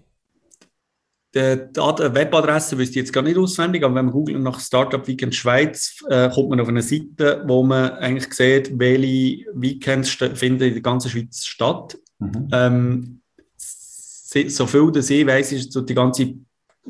[1.34, 5.07] die, die Webadresse wüsste ich jetzt gar nicht auswendig, aber wenn man googelt nach Startup
[5.09, 10.62] Weekend Schweiz, äh, kommt man auf eine Seite, wo man eigentlich sieht, welche Weekends finden
[10.62, 11.98] in der ganzen Schweiz statt.
[12.20, 12.48] Mhm.
[12.52, 13.20] Ähm,
[13.57, 16.34] so viel dass ich weiß, ist so die ganze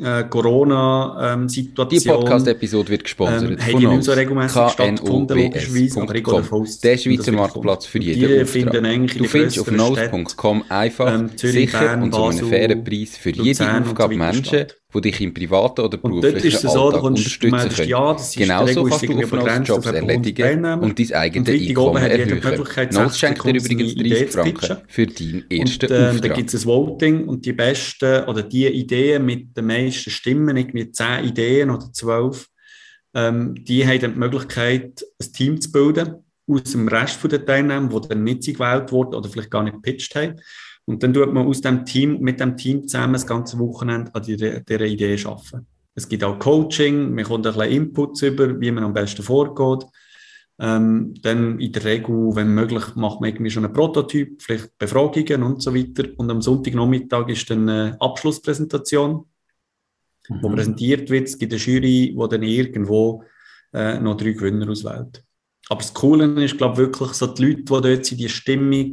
[0.00, 1.88] äh, Corona-Situation.
[1.88, 4.06] die Podcast-Episode wird gesponsert ähm, von uns.
[4.06, 9.18] so regelmäßig stattgefunden, logischerweise, aber ich gehe davon aus, Der Schweizer Marktplatz für jeden Auftrag.
[9.18, 13.30] Du findest auf nose.com einfach ähm, Zürich, sicher Bern, und zu einem fairen Preis für
[13.30, 14.66] jede Aufgabe Menschen,
[15.00, 17.88] die dich im privaten oder beruflichen so, Alltag unterstützen können.
[17.88, 22.88] Ja, Genauso kannst du Aufenthaltsjobs erledigen und dein eigenes Einkommen erhöhen.
[22.92, 26.22] Nose schenkt dir übrigens 30 Franken für deinen ersten und, äh, Auftrag.
[26.22, 30.56] Da gibt es ein Voting und die besten oder die Ideen mit den meisten Stimmen,
[30.56, 32.48] irgendwie 10 Ideen oder 12,
[33.14, 36.16] ähm, die haben dann die Möglichkeit, ein Team zu bilden
[36.48, 40.14] aus dem Rest der Teilnehmer, die dann nicht gewählt wurden oder vielleicht gar nicht gepitcht
[40.14, 40.40] haben.
[40.86, 44.22] Und dann tut man aus dem Team, mit dem Team zusammen das ganze Wochenende an
[44.22, 45.66] dieser, dieser Idee arbeiten.
[45.94, 49.88] Es gibt auch Coaching, man kommt ein bisschen Inputs über, wie man am besten vorgeht.
[50.58, 55.42] Ähm, dann in der Regel, wenn möglich, macht man irgendwie schon einen Prototyp, vielleicht Befragungen
[55.42, 56.08] und so weiter.
[56.16, 59.24] Und am Sonntagnachmittag ist dann eine Abschlusspräsentation,
[60.28, 60.38] mhm.
[60.42, 61.28] wo präsentiert wird.
[61.28, 63.24] Es gibt eine Jury, die dann irgendwo
[63.72, 65.24] äh, noch drei Gewinner auswählt.
[65.68, 68.92] Aber das Coole ist, glaube ich, wirklich so die Leute, die dort sind, die Stimmung,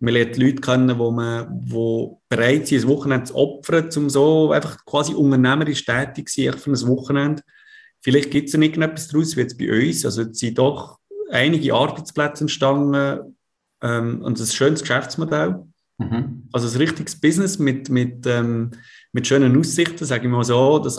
[0.00, 4.52] man lernt Leute kennen, wo man, wo bereit sind, ein Wochenende zu opfern, um so
[4.52, 7.42] einfach quasi unternehmerisch tätig zu sein für ein Wochenende.
[8.00, 10.04] Vielleicht gibt es ja irgendetwas daraus, wie jetzt bei uns.
[10.04, 10.98] Also es sind doch
[11.30, 13.36] einige Arbeitsplätze entstanden
[13.82, 15.64] ähm, und ein schönes Geschäftsmodell.
[15.98, 16.48] Mhm.
[16.52, 18.70] Also ein richtiges Business mit, mit, ähm,
[19.12, 20.78] mit schönen Aussichten, sage ich mal so.
[20.78, 20.96] Das,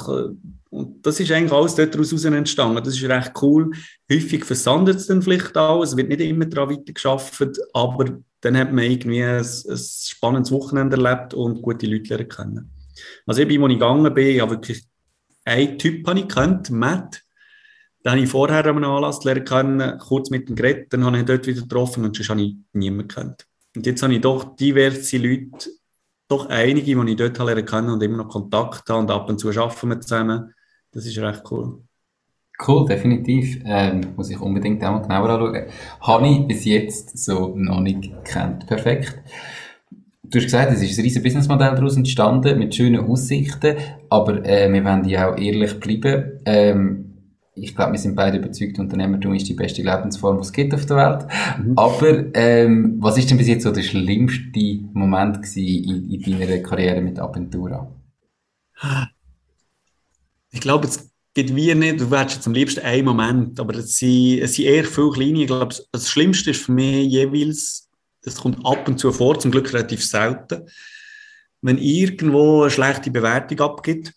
[0.69, 2.83] und das ist eigentlich alles daraus entstanden.
[2.83, 3.71] Das ist recht cool.
[4.11, 5.83] Häufig versandet es dann vielleicht auch.
[5.83, 10.97] Es wird nicht immer daran weitergearbeitet, aber dann hat man irgendwie ein, ein spannendes Wochenende
[10.97, 12.71] erlebt und gute Leute lernen.
[13.25, 14.83] Also ich bin, als ich gegangen bin, ich wirklich
[15.45, 17.21] einen Typ habe ich gekannt, Matt.
[18.03, 21.23] Den habe ich vorher an einem Anlass lernen kurz mit dem Gerät, dann habe ich
[21.23, 23.45] ihn dort wieder getroffen und sonst habe ich niemanden gekannt.
[23.75, 25.69] Und jetzt habe ich doch diverse Leute,
[26.27, 29.39] doch einige, die ich dort lernen können und immer noch Kontakt habe und ab und
[29.39, 30.53] zu arbeiten wir zusammen.
[30.91, 31.83] Das ist recht cool.
[32.65, 33.61] Cool, definitiv.
[33.65, 35.65] Ähm, muss ich unbedingt auch mal genauer anschauen.
[36.01, 38.67] Habe ich bis jetzt so noch nicht gekannt.
[38.67, 39.21] Perfekt.
[40.23, 43.77] Du hast gesagt, es ist ein riesiges Businessmodell daraus entstanden, mit schönen Aussichten,
[44.09, 46.39] aber äh, wir wollen ja auch ehrlich bleiben.
[46.45, 47.05] Ähm,
[47.55, 50.85] ich glaube, wir sind beide überzeugt, Unternehmertum ist die beste Lebensform, die es gibt auf
[50.85, 51.25] der Welt.
[51.57, 51.73] Mhm.
[51.77, 57.01] Aber ähm, was ist denn bis jetzt so der schlimmste Moment in, in deiner Karriere
[57.01, 57.91] mit Aventura?
[60.51, 61.08] Ich glaube, es
[61.43, 64.65] gibt wie nicht, du wärst jetzt am liebsten einen Moment, aber es sind, es sind
[64.65, 65.41] eher viele kleine.
[65.41, 67.89] Ich glaube, das Schlimmste ist für mich jeweils,
[68.21, 70.67] das kommt ab und zu vor, zum Glück relativ selten,
[71.61, 74.13] wenn irgendwo eine schlechte Bewertung abgibt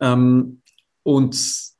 [0.00, 0.60] ähm,
[1.02, 1.70] und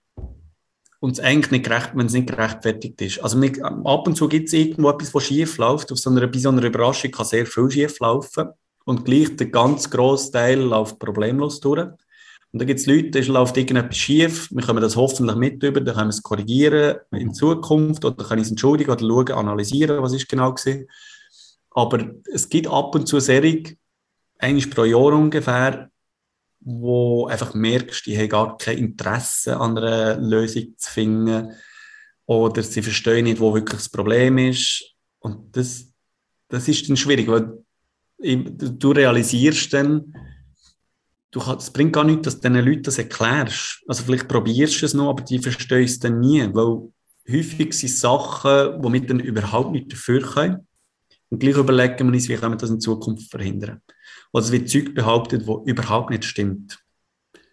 [1.02, 3.24] und es eigentlich nicht gerecht, wenn es nicht gerechtfertigt ist.
[3.24, 5.90] Also mit, ab und zu gibt es irgendwo etwas, was schief läuft.
[5.90, 8.50] Auf so einer, bei so einer Überraschung kann sehr viel schief laufen.
[8.84, 11.88] Und gleich der ganz grosse Teil läuft problemlos durch.
[12.52, 15.80] Und da gibt es Leute, da läuft irgendetwas schief, wir können das hoffentlich mit über,
[15.80, 20.12] dann können wir es korrigieren in Zukunft oder können es entschuldigen oder schauen, analysieren, was
[20.12, 20.88] ist genau gewesen.
[21.70, 23.76] Aber es gibt ab und zu Serie,
[24.38, 25.90] eigentlich pro Jahr ungefähr,
[26.60, 31.52] wo einfach merkst, die haben gar kein Interesse an einer Lösung zu finden
[32.26, 34.94] oder sie verstehen nicht, wo wirklich das Problem ist.
[35.20, 35.92] Und das,
[36.48, 37.58] das ist dann schwierig, weil
[38.18, 40.14] du realisierst dann,
[41.30, 43.82] du kannst, es bringt gar nichts, dass du diesen Leuten das erklärst.
[43.86, 46.88] Also vielleicht probierst du es noch, aber die verstehen es dann nie, weil
[47.30, 50.66] häufig sind Sachen, womit dann überhaupt nicht dafür können.
[51.28, 53.80] Und gleich überlegen wir uns, wie können wir das in Zukunft verhindern.
[54.32, 56.78] Oder es wird Zeug behauptet, wo überhaupt nicht stimmt.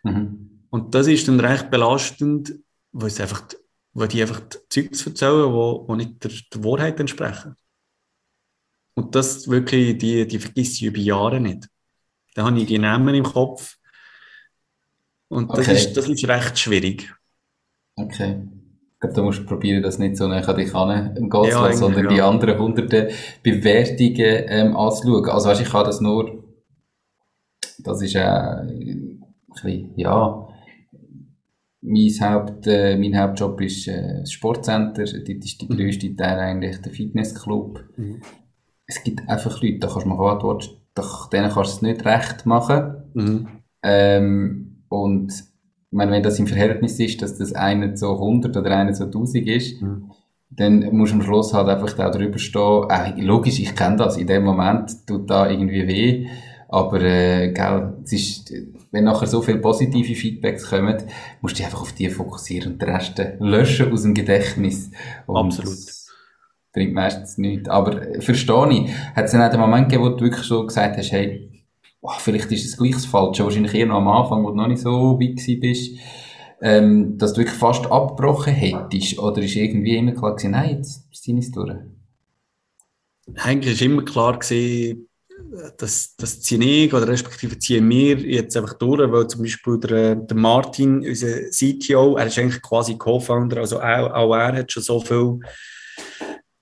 [0.03, 0.65] Mhm.
[0.69, 2.55] Und das ist dann recht belastend,
[2.91, 3.43] weil, es einfach,
[3.93, 7.55] weil die einfach Zeugs erzählen, die, die nicht der, der Wahrheit entsprechen.
[8.95, 11.69] Und das wirklich, die, die vergisst ich über Jahre nicht.
[12.37, 13.79] Da habe ich die Namen im Kopf.
[15.27, 15.73] Und das, Okay.
[15.75, 17.11] ist, das ist recht schwierig.
[17.95, 18.43] Okay.
[18.93, 21.73] Ich glaube, du musst probieren, das nicht so näher an dich an gehen zu Ja,
[21.73, 22.29] sondern eigentlich, die ja.
[22.29, 23.07] anderen hunderten
[23.41, 25.27] Bewertungen ähm, anzuschauen.
[25.29, 26.43] Also weißt, ich kann das nur,
[27.79, 30.47] das ist äh, ein bisschen, ja,
[31.81, 36.77] mein, Haupt, äh, mein Hauptjob ist äh, das Sportcenter, dort ist der grösste Teil eigentlich
[36.81, 37.83] der Fitnessclub.
[37.97, 38.21] Mhm.
[38.85, 42.05] Es gibt einfach Leute, da kannst du machen, was da- denen kannst du es nicht
[42.05, 42.95] recht machen.
[43.13, 43.47] Mhm.
[43.83, 48.71] Ähm, und ich meine, wenn das im Verhältnis ist, dass das eine zu 100 oder
[48.77, 50.11] eine zu 1000 ist, Mhm.
[50.49, 52.89] dann musst du am Schluss halt einfach da drüber stehen.
[52.89, 54.17] Äh, logisch, ich kenne das.
[54.17, 56.27] In dem Moment tut da irgendwie weh.
[56.69, 58.53] Aber, äh, gell, es ist,
[58.91, 60.97] wenn nachher so viele positive Feedbacks kommen,
[61.41, 64.91] musst du dich einfach auf die fokussieren und den Rest löschen aus dem Gedächtnis.
[65.27, 65.77] Und Absolut.
[66.77, 67.69] Bringt meistens nichts.
[67.69, 68.91] Aber äh, verstehe ich.
[69.15, 71.49] Hat es dann auch den Moment gegeben, wo du wirklich so gesagt hast, hey,
[72.01, 73.05] oh, vielleicht ist es gleich das
[73.45, 75.97] wahrscheinlich eher noch am Anfang, wo du noch nicht so weit bist,
[76.61, 79.17] ähm, dass du wirklich fast abgebrochen hättest?
[79.17, 81.73] Oder ist irgendwie immer klar gewesen, nein, jetzt ich es durch?
[83.35, 85.07] Eigentlich war immer klar, gewesen,
[85.77, 90.15] dass das ziehe ich oder respektive ziehen wir jetzt einfach durch, weil zum Beispiel der,
[90.15, 94.83] der Martin, unser CTO, er ist eigentlich quasi Co-Founder, also auch, auch er hat schon
[94.83, 95.39] so viel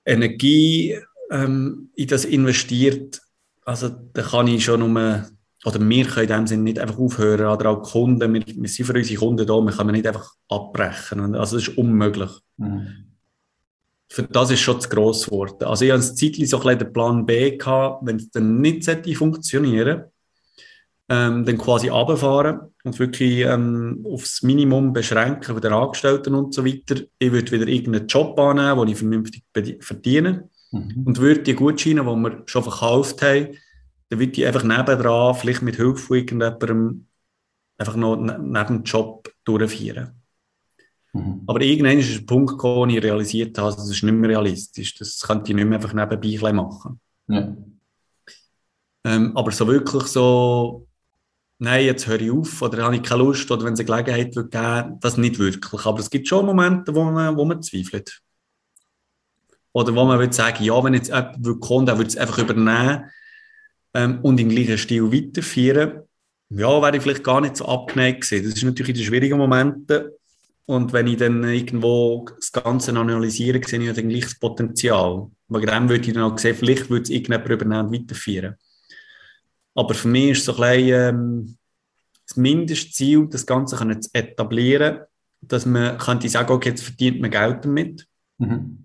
[0.05, 0.97] Energie
[1.31, 3.21] ähm, in das investiert.
[3.63, 5.25] Also da kann ich schon nur,
[5.65, 8.85] oder wir können in dem Sinne nicht einfach aufhören, oder auch Kunden, wir, wir sind
[8.85, 11.35] für unsere Kunden da, wir können nicht einfach abbrechen.
[11.35, 12.29] Also das ist unmöglich.
[12.57, 12.87] Mhm.
[14.07, 15.63] Für das ist schon zu gross geworden.
[15.65, 18.83] Also ich hatte ein Zeitchen so ein den Plan B gehabt, wenn es dann nicht
[18.83, 20.05] sollte funktionieren
[21.09, 26.65] ähm, dann quasi runterfahren und wirklich ähm, aufs Minimum beschränken von den Angestellten und so
[26.65, 26.95] weiter.
[27.19, 29.43] Ich würde wieder irgendeinen Job annehmen, den ich vernünftig
[29.83, 31.03] verdiene Mhm.
[31.05, 33.49] und würde die Gutscheine, die wir schon verkauft haben,
[34.09, 37.05] dann würde ich einfach nebendran, vielleicht mit Hilfe von irgendjemandem,
[37.77, 40.11] einfach noch ne- neben dem Job durchführen.
[41.13, 41.43] Mhm.
[41.45, 44.95] Aber irgendwann ist ein Punkt gekommen, wo ich realisiert habe, das ist nicht mehr realistisch.
[44.95, 46.99] Das könnte ich nicht mehr einfach nebenbei machen.
[47.27, 47.55] Ja.
[49.05, 50.87] Ähm, aber so wirklich so,
[51.59, 54.35] nein, jetzt höre ich auf oder habe ich keine Lust oder wenn es eine Gelegenheit
[54.35, 55.85] wird geben, das nicht wirklich.
[55.85, 58.21] Aber es gibt schon Momente, wo man, wo man zweifelt.
[59.73, 63.11] Oder wo man würde sagen, ja, wenn jetzt jemand würde kommen, würde es einfach übernehmen
[63.93, 66.03] ähm, und im gleichen Stil weiterführen,
[66.49, 68.45] ja, wäre ich vielleicht gar nicht so abgeneigt gewesen.
[68.45, 70.11] Das ist natürlich in den schwierigen Momenten.
[70.67, 75.29] Und wenn ich dann irgendwo das Ganze analysiere, sehe ich dann gleich das Potenzial.
[75.47, 78.55] Wegen dem würde ich dann auch sehen, vielleicht würde es irgendjemand übernehmen und weiterführen.
[79.75, 81.57] Aber für mich ist so ein bisschen, ähm,
[82.27, 85.01] das Mindestziel, das Ganze können zu etablieren,
[85.41, 88.07] dass man könnte sagen, okay, jetzt verdient man Geld damit.
[88.39, 88.79] Mhm.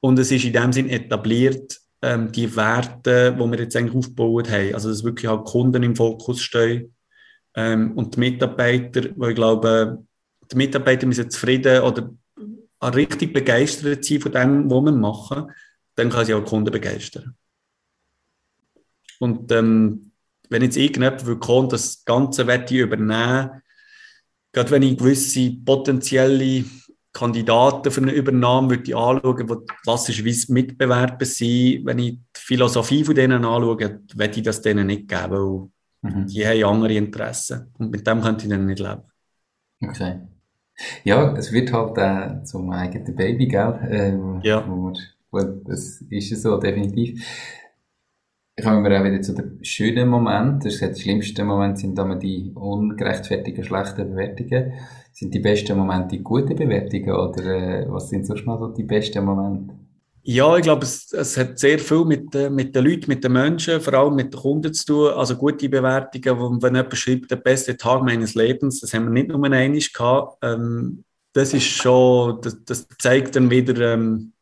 [0.00, 4.50] Und es ist in dem Sinn etabliert, ähm, die Werte, die wir jetzt eigentlich aufgebaut
[4.50, 4.72] haben.
[4.72, 6.94] Also, dass wirklich halt Kunden im Fokus stehen
[7.54, 10.02] ähm, und die Mitarbeiter, weil ich glaube,
[10.50, 12.10] die Mitarbeiter müssen zufrieden oder
[12.82, 15.52] richtig begeistert sein von dem, was wir machen.
[15.96, 17.36] Dann kann sie auch die Kunden begeistern.
[19.18, 20.09] Und ähm,
[20.50, 23.50] wenn jetzt irgendjemand will kommen, das Ganze wette ich übernehmen,
[24.52, 26.64] gerade wenn ich gewisse potenzielle
[27.12, 31.84] Kandidaten für eine Übernahme würde ich anschauen, die klassischerweise Mitbewerber sind.
[31.84, 35.68] Wenn ich die Philosophie von denen anschaue, würde ich das denen nicht geben, weil
[36.02, 36.26] Mhm.
[36.28, 37.72] die haben andere Interessen.
[37.78, 39.02] Und mit dem könnte ich dann nicht leben.
[39.82, 40.20] Okay.
[41.04, 43.78] Ja, es wird halt äh, zum eigenen Baby, gell?
[43.90, 44.64] Ähm, Ja.
[44.66, 44.92] Wo
[45.32, 47.22] wo, das ist es so, definitiv.
[48.62, 50.60] Kommen wir auch wieder zu den schönen Momenten.
[50.60, 54.72] Das schlimmsten Momente sind immer die ungerechtfertigten, schlechten Bewertungen.
[55.12, 58.84] Sind die besten Momente die guten Bewertungen oder äh, was sind sonst noch so die
[58.84, 59.74] besten Momente?
[60.22, 63.32] Ja, ich glaube, es, es hat sehr viel mit, äh, mit den Leuten, mit den
[63.32, 65.12] Menschen, vor allem mit den Kunden zu tun.
[65.14, 69.28] Also gute Bewertungen, wenn jemand schreibt, der beste Tag meines Lebens, das haben wir nicht
[69.28, 70.38] nur einmal gehabt.
[70.42, 74.32] Ähm, das ist schon, das, das zeigt dann wieder, ähm,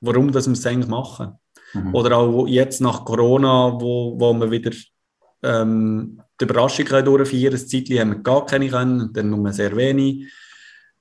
[0.00, 1.38] warum das wir es eigentlich machen.
[1.74, 1.94] Mhm.
[1.94, 4.70] Oder auch jetzt nach Corona, wo, wo wir wieder
[5.42, 7.68] ähm, die Überraschung durchführen können.
[7.68, 10.32] Zeitchen haben wir gar keine können, dann nur sehr wenig.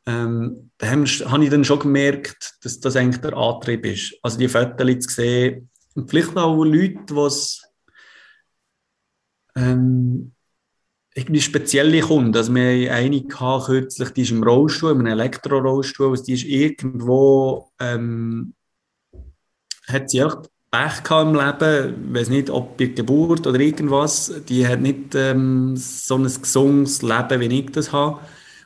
[0.05, 4.17] Ähm, da habe ich dann schon gemerkt, dass das eigentlich der Antrieb ist.
[4.21, 7.61] Also die Fotos zu sehen und vielleicht auch Leute, die
[9.55, 10.34] ähm,
[11.15, 12.36] irgendwie spezielle Kunden.
[12.36, 16.43] Also wir haben eine gehabt, kürzlich, die ist im Rollstuhl, im Elektro-Rollstuhl, also die ist
[16.43, 18.55] irgendwo, ähm,
[19.88, 20.43] hat sie auch
[20.74, 25.78] Pech im Leben, ich weiß nicht, ob bei Geburt oder irgendwas, die hat nicht ähm,
[25.78, 28.19] so ein gesundes Leben, wie ich das habe.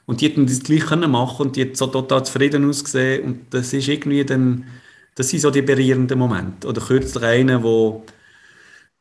[0.06, 3.26] Und die hätten das gleich können machen und die hat so total zufrieden ausgesehen.
[3.26, 4.66] Und das ist irgendwie dann,
[5.16, 6.68] das sind so die berührenden Momente.
[6.70, 8.02] Oder kürzlich einer, der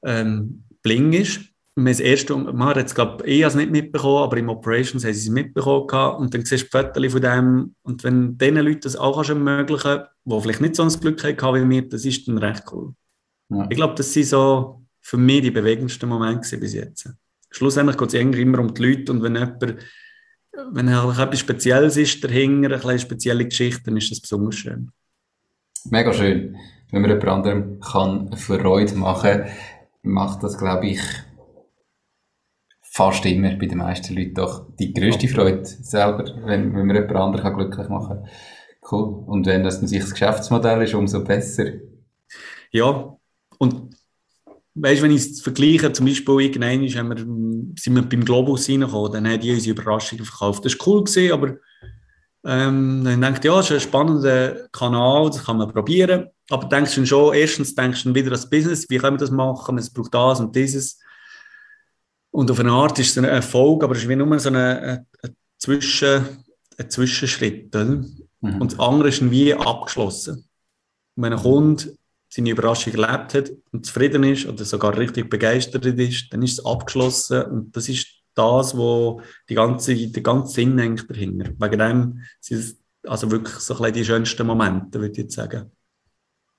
[0.04, 1.40] ähm, bling ist.
[1.76, 5.28] Und das erste, hat es, glaube ich, nicht mitbekommen, aber im Operations haben sie es
[5.28, 6.18] mitbekommen gehabt.
[6.20, 7.74] Und dann siehst du Fotos von dem.
[7.82, 11.54] Und wenn diesen Leuten das auch kannst ermöglichen die vielleicht nicht so ein Glück hatten
[11.54, 12.94] wie mir, das ist dann recht cool.
[13.50, 13.66] Ja.
[13.70, 17.10] Ich glaube, das sind so für mich die bewegendsten Momente bis jetzt.
[17.50, 19.76] Schlussendlich geht es immer um die Leute und wenn jemand,
[20.72, 24.90] wenn halt etwas Spezielles ist dahinter, eine spezielle Geschichte, dann ist das besonders schön.
[25.90, 26.56] Mega schön.
[26.90, 29.50] Wenn man jemand anderem kann Freude machen kann,
[30.02, 31.00] macht das, glaube ich,
[32.96, 37.14] fast immer bei den meisten Leuten doch die grösste Freude selber, wenn, wenn man jemand
[37.14, 38.28] anderen glücklich machen kann.
[38.90, 39.22] Cool.
[39.26, 41.72] Und wenn das sich das Geschäftsmodell ist, umso besser.
[42.70, 43.14] Ja,
[43.58, 43.94] und
[44.74, 47.16] weißt, wenn ich es vergleiche, zum Beispiel irgendwann wir,
[47.78, 50.64] sind wir beim Globus reingekommen, dann haben die unsere Überraschungen verkauft.
[50.64, 51.56] Das war cool, gewesen, aber
[52.46, 56.28] ähm, dann denkt ja, es ist ein spannender Kanal, das kann man probieren.
[56.48, 59.76] Aber denkst du schon, erstens denkst du wieder das Business, wie können wir das machen,
[59.76, 60.98] es braucht das und dieses.
[62.36, 64.56] Und auf eine Art ist es ein Erfolg, aber es ist wie nur so ein,
[64.56, 66.22] ein, ein, Zwischen,
[66.76, 67.74] ein Zwischenschritt.
[67.74, 68.60] Mhm.
[68.60, 70.44] Und das andere ist wie abgeschlossen.
[71.14, 71.96] wenn ein Kunde
[72.28, 76.66] seine Überraschung erlebt hat und zufrieden ist oder sogar richtig begeistert ist, dann ist es
[76.66, 81.52] abgeschlossen und das ist das, wo die ganze, der ganze Sinn hängt dahinter.
[81.58, 82.76] Wegen dem sind es
[83.06, 85.72] also wirklich so ein die schönsten Momente, würde ich jetzt sagen.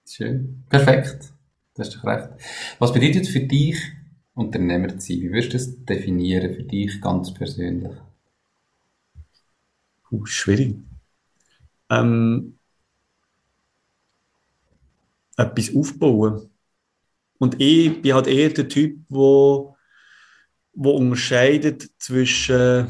[0.10, 0.64] Schön.
[0.70, 1.34] Perfekt.
[1.76, 2.30] Das ist doch recht.
[2.80, 3.78] Was bedeutet für dich
[4.38, 5.22] Unternehmer zu sein?
[5.22, 7.98] Wie würdest du das definieren für dich ganz persönlich?
[10.12, 10.76] Uh, schwierig.
[11.90, 12.58] Ähm,
[15.36, 16.50] etwas aufbauen.
[17.40, 19.76] Und ich bin halt eher der Typ, wo,
[20.74, 22.88] wo unterscheidet zwischen,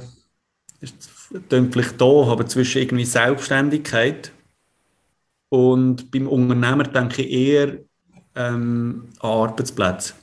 [1.49, 4.31] vielleicht da, aber zwischen irgendwie Selbstständigkeit
[5.49, 7.79] und beim Unternehmer denke ich eher
[8.35, 10.13] ähm, an Arbeitsplätze.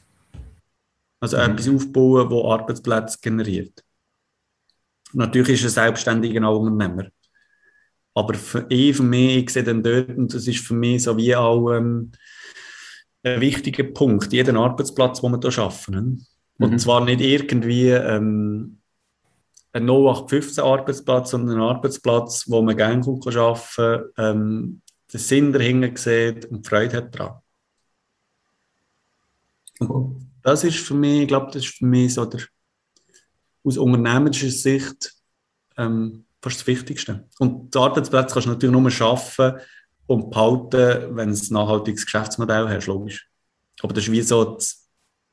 [1.24, 1.42] Also mhm.
[1.42, 3.82] etwas aufbauen, wo Arbeitsplätze generiert.
[5.14, 7.08] Natürlich ist ein Selbstständiger auch Unternehmer.
[8.12, 11.16] Aber für, ich, für mich, ich sehe dann dort, und das ist für mich so
[11.16, 12.12] wie auch ähm,
[13.22, 15.94] ein wichtiger Punkt, jeden Arbeitsplatz, den wir hier schaffen.
[15.94, 16.18] Ne?
[16.58, 16.78] Und mhm.
[16.78, 18.80] zwar nicht irgendwie ähm,
[19.72, 26.44] ein 0815-Arbeitsplatz, sondern ein Arbeitsplatz, wo man gerne arbeiten kann, ähm, den Sinn dahinter sieht
[26.50, 27.40] und Freude hat daran.
[29.80, 30.16] Cool.
[30.44, 32.42] Das ist für mich, ich glaube, das ist für mich so der,
[33.64, 35.14] aus unternehmerischer Sicht
[35.78, 37.26] ähm, fast das Wichtigste.
[37.38, 39.54] Und die Arbeitsplätze kannst du natürlich nur schaffen
[40.06, 43.26] und behalten, wenn du ein nachhaltiges Geschäftsmodell hast, logisch.
[43.82, 44.86] Aber das ist wie so das,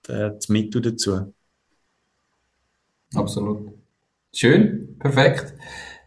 [0.03, 1.33] das Mittel dazu.
[3.13, 3.69] Absolut.
[4.33, 5.53] Schön, perfekt.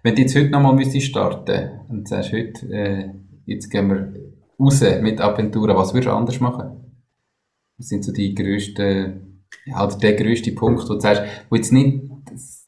[0.02, 3.10] Wenn du jetzt heute nochmal starten und sagst, heute, äh,
[3.44, 4.14] jetzt gehen wir
[4.58, 6.83] raus mit Aventura, was würdest du anders machen?
[7.84, 12.00] Was sind so die grössten, ja, der grösste Punkt, wo du sagst, wo jetzt nicht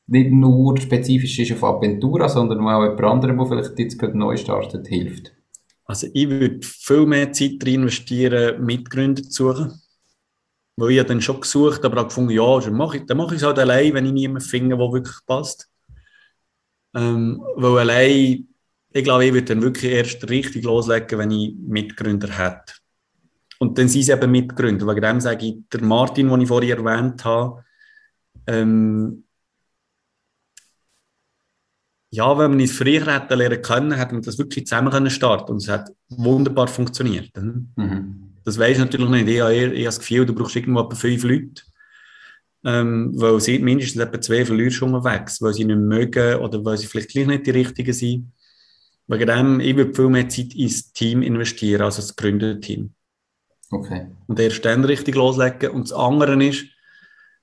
[0.06, 4.36] nicht nur spezifisch ist auf Aventura, sondern auch jemand anderem, der vielleicht jetzt gerade neu
[4.36, 5.32] startet, hilft?
[5.84, 9.82] Also ich würde viel mehr Zeit rein investieren, Mitgründer zu suchen.
[10.76, 13.40] Weil ich dann schon gesucht aber auch gefunden, ja, dann mache ich, dann mache ich
[13.40, 15.70] es halt allein, wenn ich niemanden finde, der wirklich passt.
[16.94, 18.48] Ähm, weil allein,
[18.92, 22.74] ich glaube, ich würde dann wirklich erst richtig loslegen, wenn ich Mitgründer hätte.
[23.58, 24.86] Und dann sind sie eben Mitgründer.
[24.86, 27.64] Wegen dem sage ich, der Martin, den ich vorhin erwähnt habe,
[28.46, 29.24] ähm,
[32.10, 35.52] ja, wenn man es früher hätte lernen können, hätte man das wirklich zusammen können starten
[35.52, 37.30] und es hat wunderbar funktioniert.
[37.36, 38.32] Mhm.
[38.44, 39.28] Das weiß ich natürlich nicht.
[39.28, 41.62] Ich habe, eher, ich habe das Gefühl, du brauchst irgendwo etwa fünf Leute,
[42.64, 46.86] ähm, weil sie mindestens etwa zwei verlierst unterwegs, weil sie nicht mögen oder weil sie
[46.86, 48.32] vielleicht gleich nicht die Richtigen sind.
[49.08, 52.94] Wegen dem, ich würde viel mehr Zeit ins Team investieren, also das Gründerteam.
[53.70, 54.06] Okay.
[54.26, 55.70] Und erst dann richtig loslegen.
[55.70, 56.66] Und das andere ist,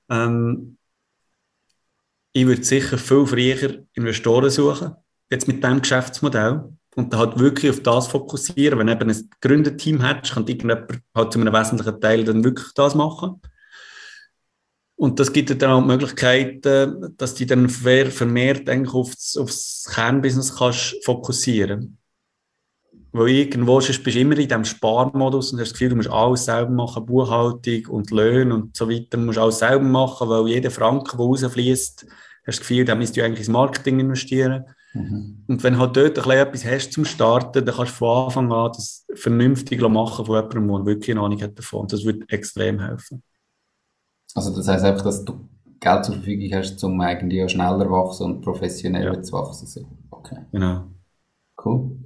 [0.09, 0.77] ähm,
[2.31, 4.95] ich würde sicher viel früher Investoren suchen,
[5.29, 6.63] jetzt mit diesem Geschäftsmodell.
[6.95, 8.77] Und dann halt wirklich auf das fokussieren.
[8.77, 12.71] Wenn du eben ein Gründerteam hättest, kann irgendjemand halt zu einem wesentlichen Teil dann wirklich
[12.75, 13.41] das machen.
[14.95, 20.55] Und das gibt dann auch die Möglichkeit, dass du dann vermehrt eigentlich aufs, aufs Kernbusiness
[20.55, 21.97] kannst fokussieren
[23.13, 26.45] Weil irgendwo bist du immer in diesem Sparmodus und hast das Gefühl, du musst alles
[26.45, 30.71] selber machen, Buchhaltung und Löhne und so weiter, du musst alles selber machen, weil jeder
[30.71, 34.65] Franken, der rausfließt, hast das Gefühl, da müsst du eigentlich ins Marketing investieren.
[34.93, 35.43] Mhm.
[35.47, 38.51] Und wenn du halt dort ein etwas hast zum Starten, dann kannst du von Anfang
[38.51, 41.87] an das vernünftig machen von jemandem, der wirklich eine Ahnung hat davon.
[41.87, 43.21] Das würde extrem helfen.
[44.33, 45.47] Also das heisst einfach, dass du
[45.79, 49.21] Geld zur Verfügung hast, um eigentlich ja schneller wachsen und professioneller ja.
[49.21, 49.85] zu wachsen.
[50.09, 50.37] Okay.
[50.51, 50.85] Genau.
[51.63, 52.02] Cool.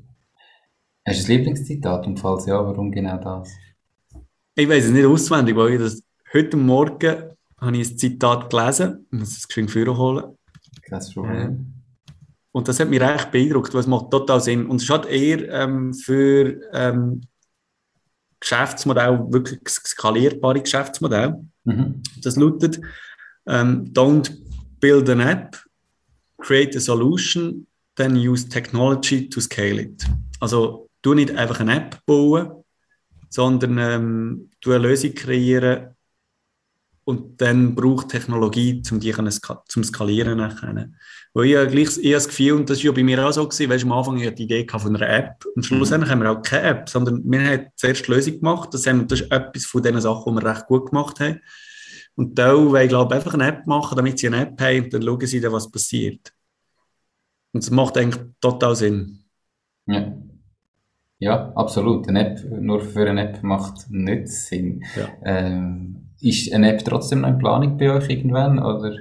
[1.07, 3.49] Hast du ein Lieblingszitat und falls ja, warum genau das?
[4.55, 6.03] Ich weiß es nicht auswendig, weil ich das
[6.33, 7.15] heute Morgen
[7.61, 10.37] habe ich ein Zitat gelesen, ich muss es geschwind holen.
[10.81, 11.73] Kein Problem.
[12.51, 14.65] Und das hat mich recht beeindruckt, weil es macht total Sinn.
[14.65, 17.21] Und es hat eher ähm, für ähm,
[18.41, 21.35] Geschäftsmodell, wirklich skalierbare Geschäftsmodell.
[21.63, 22.03] Mhm.
[22.21, 22.81] Das lautet,
[23.45, 24.29] ähm, don't
[24.81, 25.55] build an app,
[26.37, 30.05] create a solution, then use technology to scale it.
[30.41, 32.63] Also, du nicht einfach eine App bauen,
[33.29, 35.95] sondern ähm, du eine Lösung kreieren
[37.03, 40.89] und dann braucht Technologie, um die zum Skalieren nachher.
[41.33, 43.31] Weil ich, habe gleich, ich habe das Gefühl, und das war ja bei mir auch
[43.31, 46.11] so, gewesen, weißt, am Anfang hatte ich die Idee von einer App und schlussendlich mhm.
[46.11, 49.21] haben wir auch keine App, sondern wir haben zuerst die Lösung gemacht, das, haben, das
[49.21, 51.39] ist etwas von den Sachen, die wir recht gut gemacht haben.
[52.15, 54.93] Und da wollen ich glaube einfach eine App machen, damit sie eine App haben und
[54.93, 56.33] dann schauen sie dann, was passiert.
[57.53, 59.23] Und das macht eigentlich total Sinn.
[59.85, 60.11] Ja.
[61.19, 62.07] Ja, absolut.
[62.07, 64.83] Eine App nur für eine App macht nicht Sinn.
[64.95, 65.09] Ja.
[65.25, 68.59] Ähm, ist eine App trotzdem noch in Planung bei euch irgendwann?
[68.59, 68.95] Oder?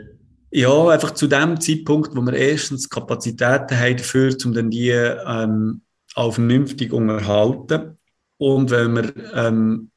[0.50, 5.82] Ja, einfach zu dem Zeitpunkt, wo wir erstens Kapazitäten haben dafür, um dann die ähm,
[6.14, 7.98] auch vernünftig unterhalten.
[8.38, 9.90] Und wenn wir ähm,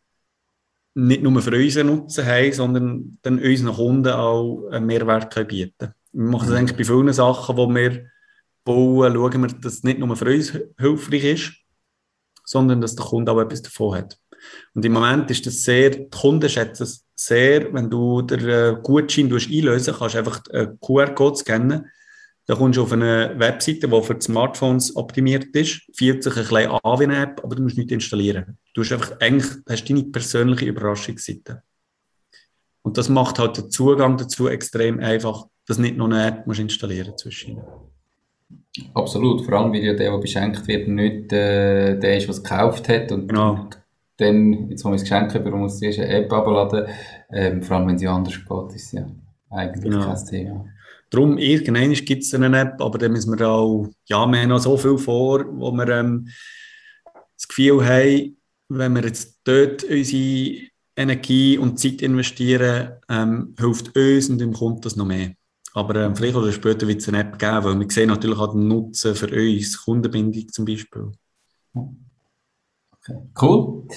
[0.95, 5.93] nicht nur für unseren Nutzen haben, sondern dann unseren Kunden auch einen Mehrwert können bieten
[6.11, 6.55] Wir machen das mhm.
[6.57, 8.05] eigentlich bei vielen Sachen, die wir
[8.63, 11.53] bauen, schauen wir, dass es nicht nur für uns hilfreich ist,
[12.49, 14.17] sondern dass der Kunde auch etwas davon hat.
[14.73, 18.75] Und im Moment ist das sehr, die Kunden schätzen es sehr, wenn du den äh,
[18.81, 21.85] Gutschein einlösen kannst, einfach einen QR-Code scannen,
[22.47, 26.71] dann kommst du auf eine Webseite, die für Smartphones optimiert ist, fühlt sich ein bisschen
[26.71, 28.57] an wie eine App, aber du musst nicht installieren.
[28.73, 31.61] Du hast einfach eigentlich, hast deine persönliche Überraschungsseite.
[32.81, 36.59] Und das macht halt den Zugang dazu extrem einfach, dass nicht noch eine App musst
[36.59, 37.61] installieren zwischen
[38.93, 42.43] Absolut, vor allem, weil ja der, der beschenkt wird, nicht äh, der ist, der es
[42.43, 43.69] gekauft hat und genau
[44.19, 46.87] dann, jetzt wo wir es geschenkt haben, muss zuerst eine App abladen.
[47.31, 49.09] Ähm, vor allem, wenn sie anders geht, ist ja
[49.49, 50.05] eigentlich genau.
[50.05, 50.65] kein Thema.
[51.09, 54.59] Darum, irgendwann gibt es eine App, aber dann müssen wir auch, ja, wir haben noch
[54.59, 56.27] so viel vor, wo wir ähm,
[57.35, 64.29] das Gefühl haben, wenn wir jetzt dort unsere Energie und Zeit investieren, ähm, hilft uns
[64.29, 65.31] und dem kommt das noch mehr.
[65.79, 68.51] Aber ähm, vielleicht oder später wird es eine App geben, weil wir sehen natürlich auch
[68.51, 71.13] den Nutzen für uns, Kundenbindung zum Beispiel.
[71.73, 73.15] Okay.
[73.41, 73.87] Cool.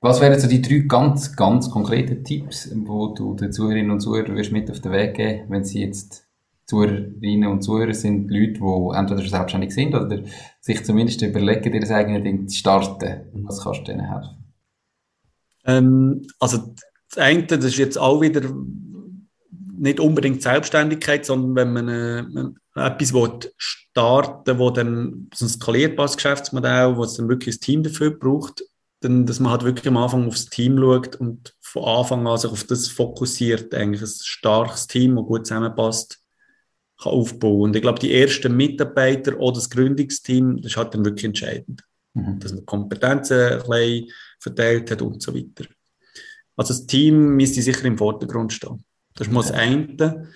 [0.00, 4.34] Was wären so die drei ganz, ganz konkreten Tipps, wo du den Zuhörerinnen und Zuhörern
[4.34, 6.26] mit auf den Weg geben wenn sie jetzt
[6.64, 10.22] Zuhörerinnen und Zuhörer sind, Leute, die entweder schon selbstständig sind oder
[10.60, 13.44] sich zumindest überlegen, ihr eigenes Ding zu starten.
[13.44, 14.54] Was kannst du denen helfen?
[15.66, 16.74] Ähm, also
[17.10, 18.40] das eine, das ist jetzt auch wieder
[19.78, 23.12] nicht unbedingt Selbstständigkeit, sondern wenn man, äh, etwas
[23.56, 28.10] starten will, wo dann so ein skalierbares Geschäftsmodell, wo es dann wirklich ein Team dafür
[28.10, 28.64] braucht,
[29.00, 32.50] dann, dass man halt wirklich am Anfang aufs Team schaut und von Anfang an sich
[32.50, 36.20] auf das fokussiert, eigentlich ein starkes Team, das gut zusammenpasst,
[37.02, 37.62] kann aufbauen.
[37.62, 41.82] Und ich glaube, die ersten Mitarbeiter oder das Gründungsteam, das ist halt dann wirklich entscheidend.
[42.14, 42.38] Mhm.
[42.38, 45.68] Dass man Kompetenzen ein bisschen verteilt hat und so weiter.
[46.56, 48.84] Also das Team müsste sicher im Vordergrund stehen.
[49.14, 50.28] Das ist mal das eine.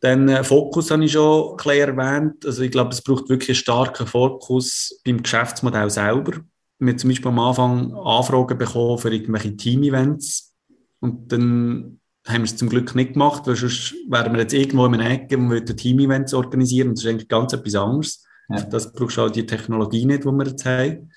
[0.00, 2.44] Dann äh, Fokus habe ich schon ein bisschen erwähnt.
[2.44, 6.40] Also ich glaube, es braucht wirklich einen starken Fokus beim Geschäftsmodell selber.
[6.78, 10.52] Wir haben zum Beispiel am Anfang Anfragen bekommen für irgendwelche Team-Events
[10.98, 14.86] und dann haben wir es zum Glück nicht gemacht, weil sonst wären wir jetzt irgendwo
[14.86, 18.24] in einer Ecke und würden Team-Events organisieren und das ist eigentlich ganz etwas anderes.
[18.48, 18.62] Ja.
[18.62, 21.10] Das brauchst du auch die Technologie nicht, die wir jetzt haben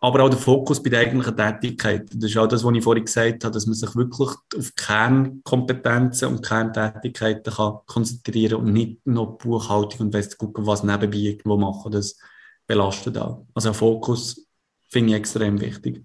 [0.00, 2.08] aber auch der Fokus bei der eigentlichen Tätigkeit.
[2.12, 6.28] Das ist auch das, was ich vorhin gesagt habe, dass man sich wirklich auf Kernkompetenzen
[6.28, 11.92] und Kerntätigkeiten kann konzentrieren und nicht noch Buchhaltung und weiss gucken, was nebenbei irgendwo machen.
[11.92, 12.18] Das
[12.66, 13.46] belastet auch.
[13.54, 14.46] Also Fokus
[14.88, 16.04] finde ich extrem wichtig.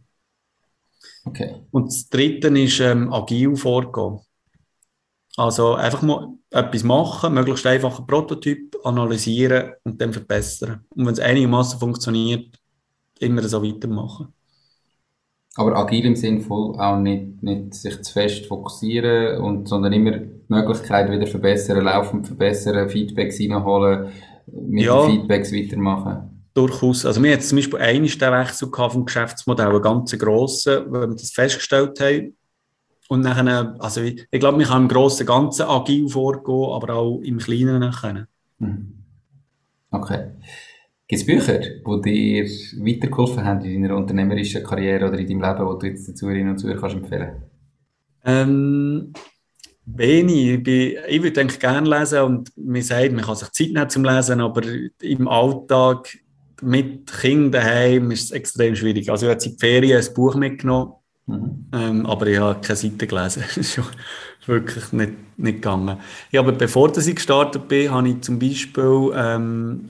[1.25, 1.61] Okay.
[1.71, 4.19] Und das Dritte ist ähm, agil vorgehen.
[5.37, 10.85] Also einfach mal etwas machen, möglichst einfach einen Prototyp analysieren und dann verbessern.
[10.89, 12.60] Und wenn es einigermaßen funktioniert,
[13.21, 14.33] immer so weitermachen.
[15.55, 20.11] Aber agil im Sinn von auch nicht, nicht sich zu fest fokussieren, und, sondern immer
[20.11, 24.07] die Möglichkeit wieder verbessern, laufend verbessern, Feedbacks reinholen,
[24.47, 26.45] mit ja, den Feedbacks weitermachen.
[26.53, 27.05] Durchaus.
[27.05, 31.31] Also wir hatten zum Beispiel einen Wechsel vom Geschäftsmodell, einen ganz grossen, weil wir das
[31.31, 32.35] festgestellt haben.
[33.09, 36.93] Und nachher, also ich, ich glaube, wir können im Großen und Ganzen agil vorgehen, aber
[36.95, 38.27] auch im Kleinen können.
[38.59, 38.93] Mhm.
[39.91, 40.31] Okay.
[41.11, 42.45] Gibt es Bücher, die dir
[42.85, 46.51] weitergeholfen haben in deiner unternehmerischen Karriere oder in deinem Leben, die du jetzt den Zuhörerinnen
[46.51, 47.43] und Zuhörern kannst empfehlen
[48.23, 49.11] ähm,
[49.85, 50.47] Wenig.
[50.47, 53.89] Ich, bin, ich würde eigentlich gerne lesen und mir sagt, man kann sich Zeit nehmen
[53.89, 54.61] zum Lesen, aber
[55.01, 56.17] im Alltag
[56.61, 59.09] mit Kindern daheim ist es extrem schwierig.
[59.09, 60.93] Also ich habe in Ferien ein Buch mitgenommen,
[61.25, 61.65] mhm.
[61.73, 63.43] ähm, aber ich habe keine Seite gelesen.
[64.51, 65.97] wirklich nicht, nicht gegangen.
[66.31, 69.89] Ja, aber bevor ich gestartet bin, habe ich zum Beispiel ähm,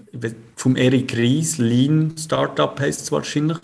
[0.56, 3.58] vom Eric Ries, Lean Startup heißt es wahrscheinlich.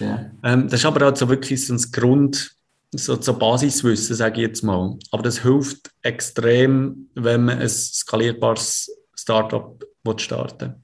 [0.00, 0.30] Ja.
[0.42, 2.52] Ähm, das ist aber auch so wirklich so ein Grund,
[2.92, 4.96] so, so Basiswissen, sage ich jetzt mal.
[5.10, 9.84] Aber das hilft extrem, wenn man ein skalierbares Startup
[10.16, 10.74] starten will.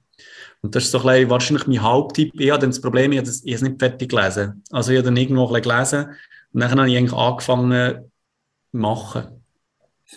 [0.65, 2.41] Und das ist so ein bisschen, wahrscheinlich mein Haupttipp.
[2.41, 4.63] Ich habe dann das Problem, ich habe, das, ich habe es nicht fertig gelesen.
[4.71, 6.07] Also ich habe dann irgendwo ein gelesen
[6.53, 7.95] und dann habe ich eigentlich angefangen
[8.71, 9.34] zu machen.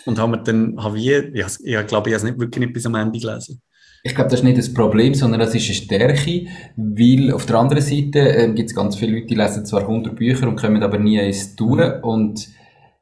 [0.04, 2.72] Und habe mir dann, habe ich, ich, ich glaube, ich habe es nicht, wirklich nicht
[2.72, 3.60] bis am Ende gelesen.
[4.04, 7.56] Ich glaube, das ist nicht das Problem, sondern das ist eine Stärke, weil auf der
[7.56, 10.82] anderen Seite äh, gibt es ganz viele Leute, die lesen zwar 100 Bücher und kommen
[10.82, 12.48] aber nie ins Tun und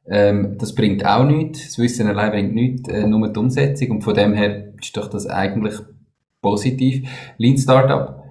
[0.07, 1.65] ähm, das bringt auch nichts.
[1.65, 5.07] Das Wissen allein bringt nichts, äh, nur die Umsetzung und von dem her ist doch
[5.07, 5.75] das eigentlich
[6.41, 7.07] positiv.
[7.37, 8.23] Lean Startup,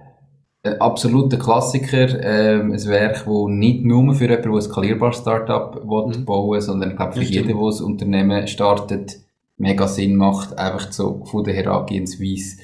[0.79, 6.25] absoluter Klassiker, ähm, ein Werk, das nicht nur für jemanden, der ein skalierbares Startup mhm.
[6.25, 9.17] bauen will, sondern ich glaube für jeden, der ein Unternehmen startet,
[9.57, 12.57] mega Sinn macht, einfach so von der Herangehensweise.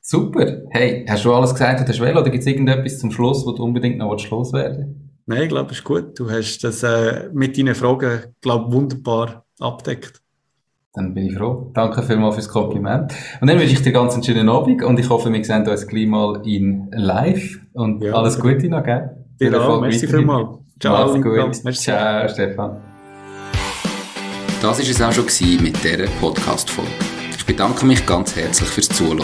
[0.00, 0.62] Super.
[0.70, 3.52] Hey, hast du alles gesagt, was du willst, oder gibt es irgendetwas zum Schluss, wo
[3.52, 5.08] du unbedingt noch loswerden willst?
[5.26, 6.18] Nein, ich glaube, es ist gut.
[6.18, 10.22] Du hast das äh, mit deinen Fragen, glaube wunderbar abdeckt.
[10.98, 11.70] Dann bin ich froh.
[11.74, 13.14] Danke vielmals fürs Kompliment.
[13.40, 15.86] Und dann wünsche ich dir ganz einen schönen Abend und ich hoffe, wir sehen uns
[15.86, 17.60] gleich mal in live.
[17.72, 19.10] Und ja, alles Gute noch, gell?
[19.40, 19.80] Dir auch.
[19.80, 20.58] Merci vielmals.
[20.80, 21.06] Ciao.
[21.06, 21.64] Mach's gut.
[21.64, 21.84] Merci.
[21.84, 22.78] Ciao, Stefan.
[24.60, 25.26] Das war es auch schon
[25.62, 26.90] mit dieser Podcast-Folge.
[27.36, 29.22] Ich bedanke mich ganz herzlich fürs Zuhören.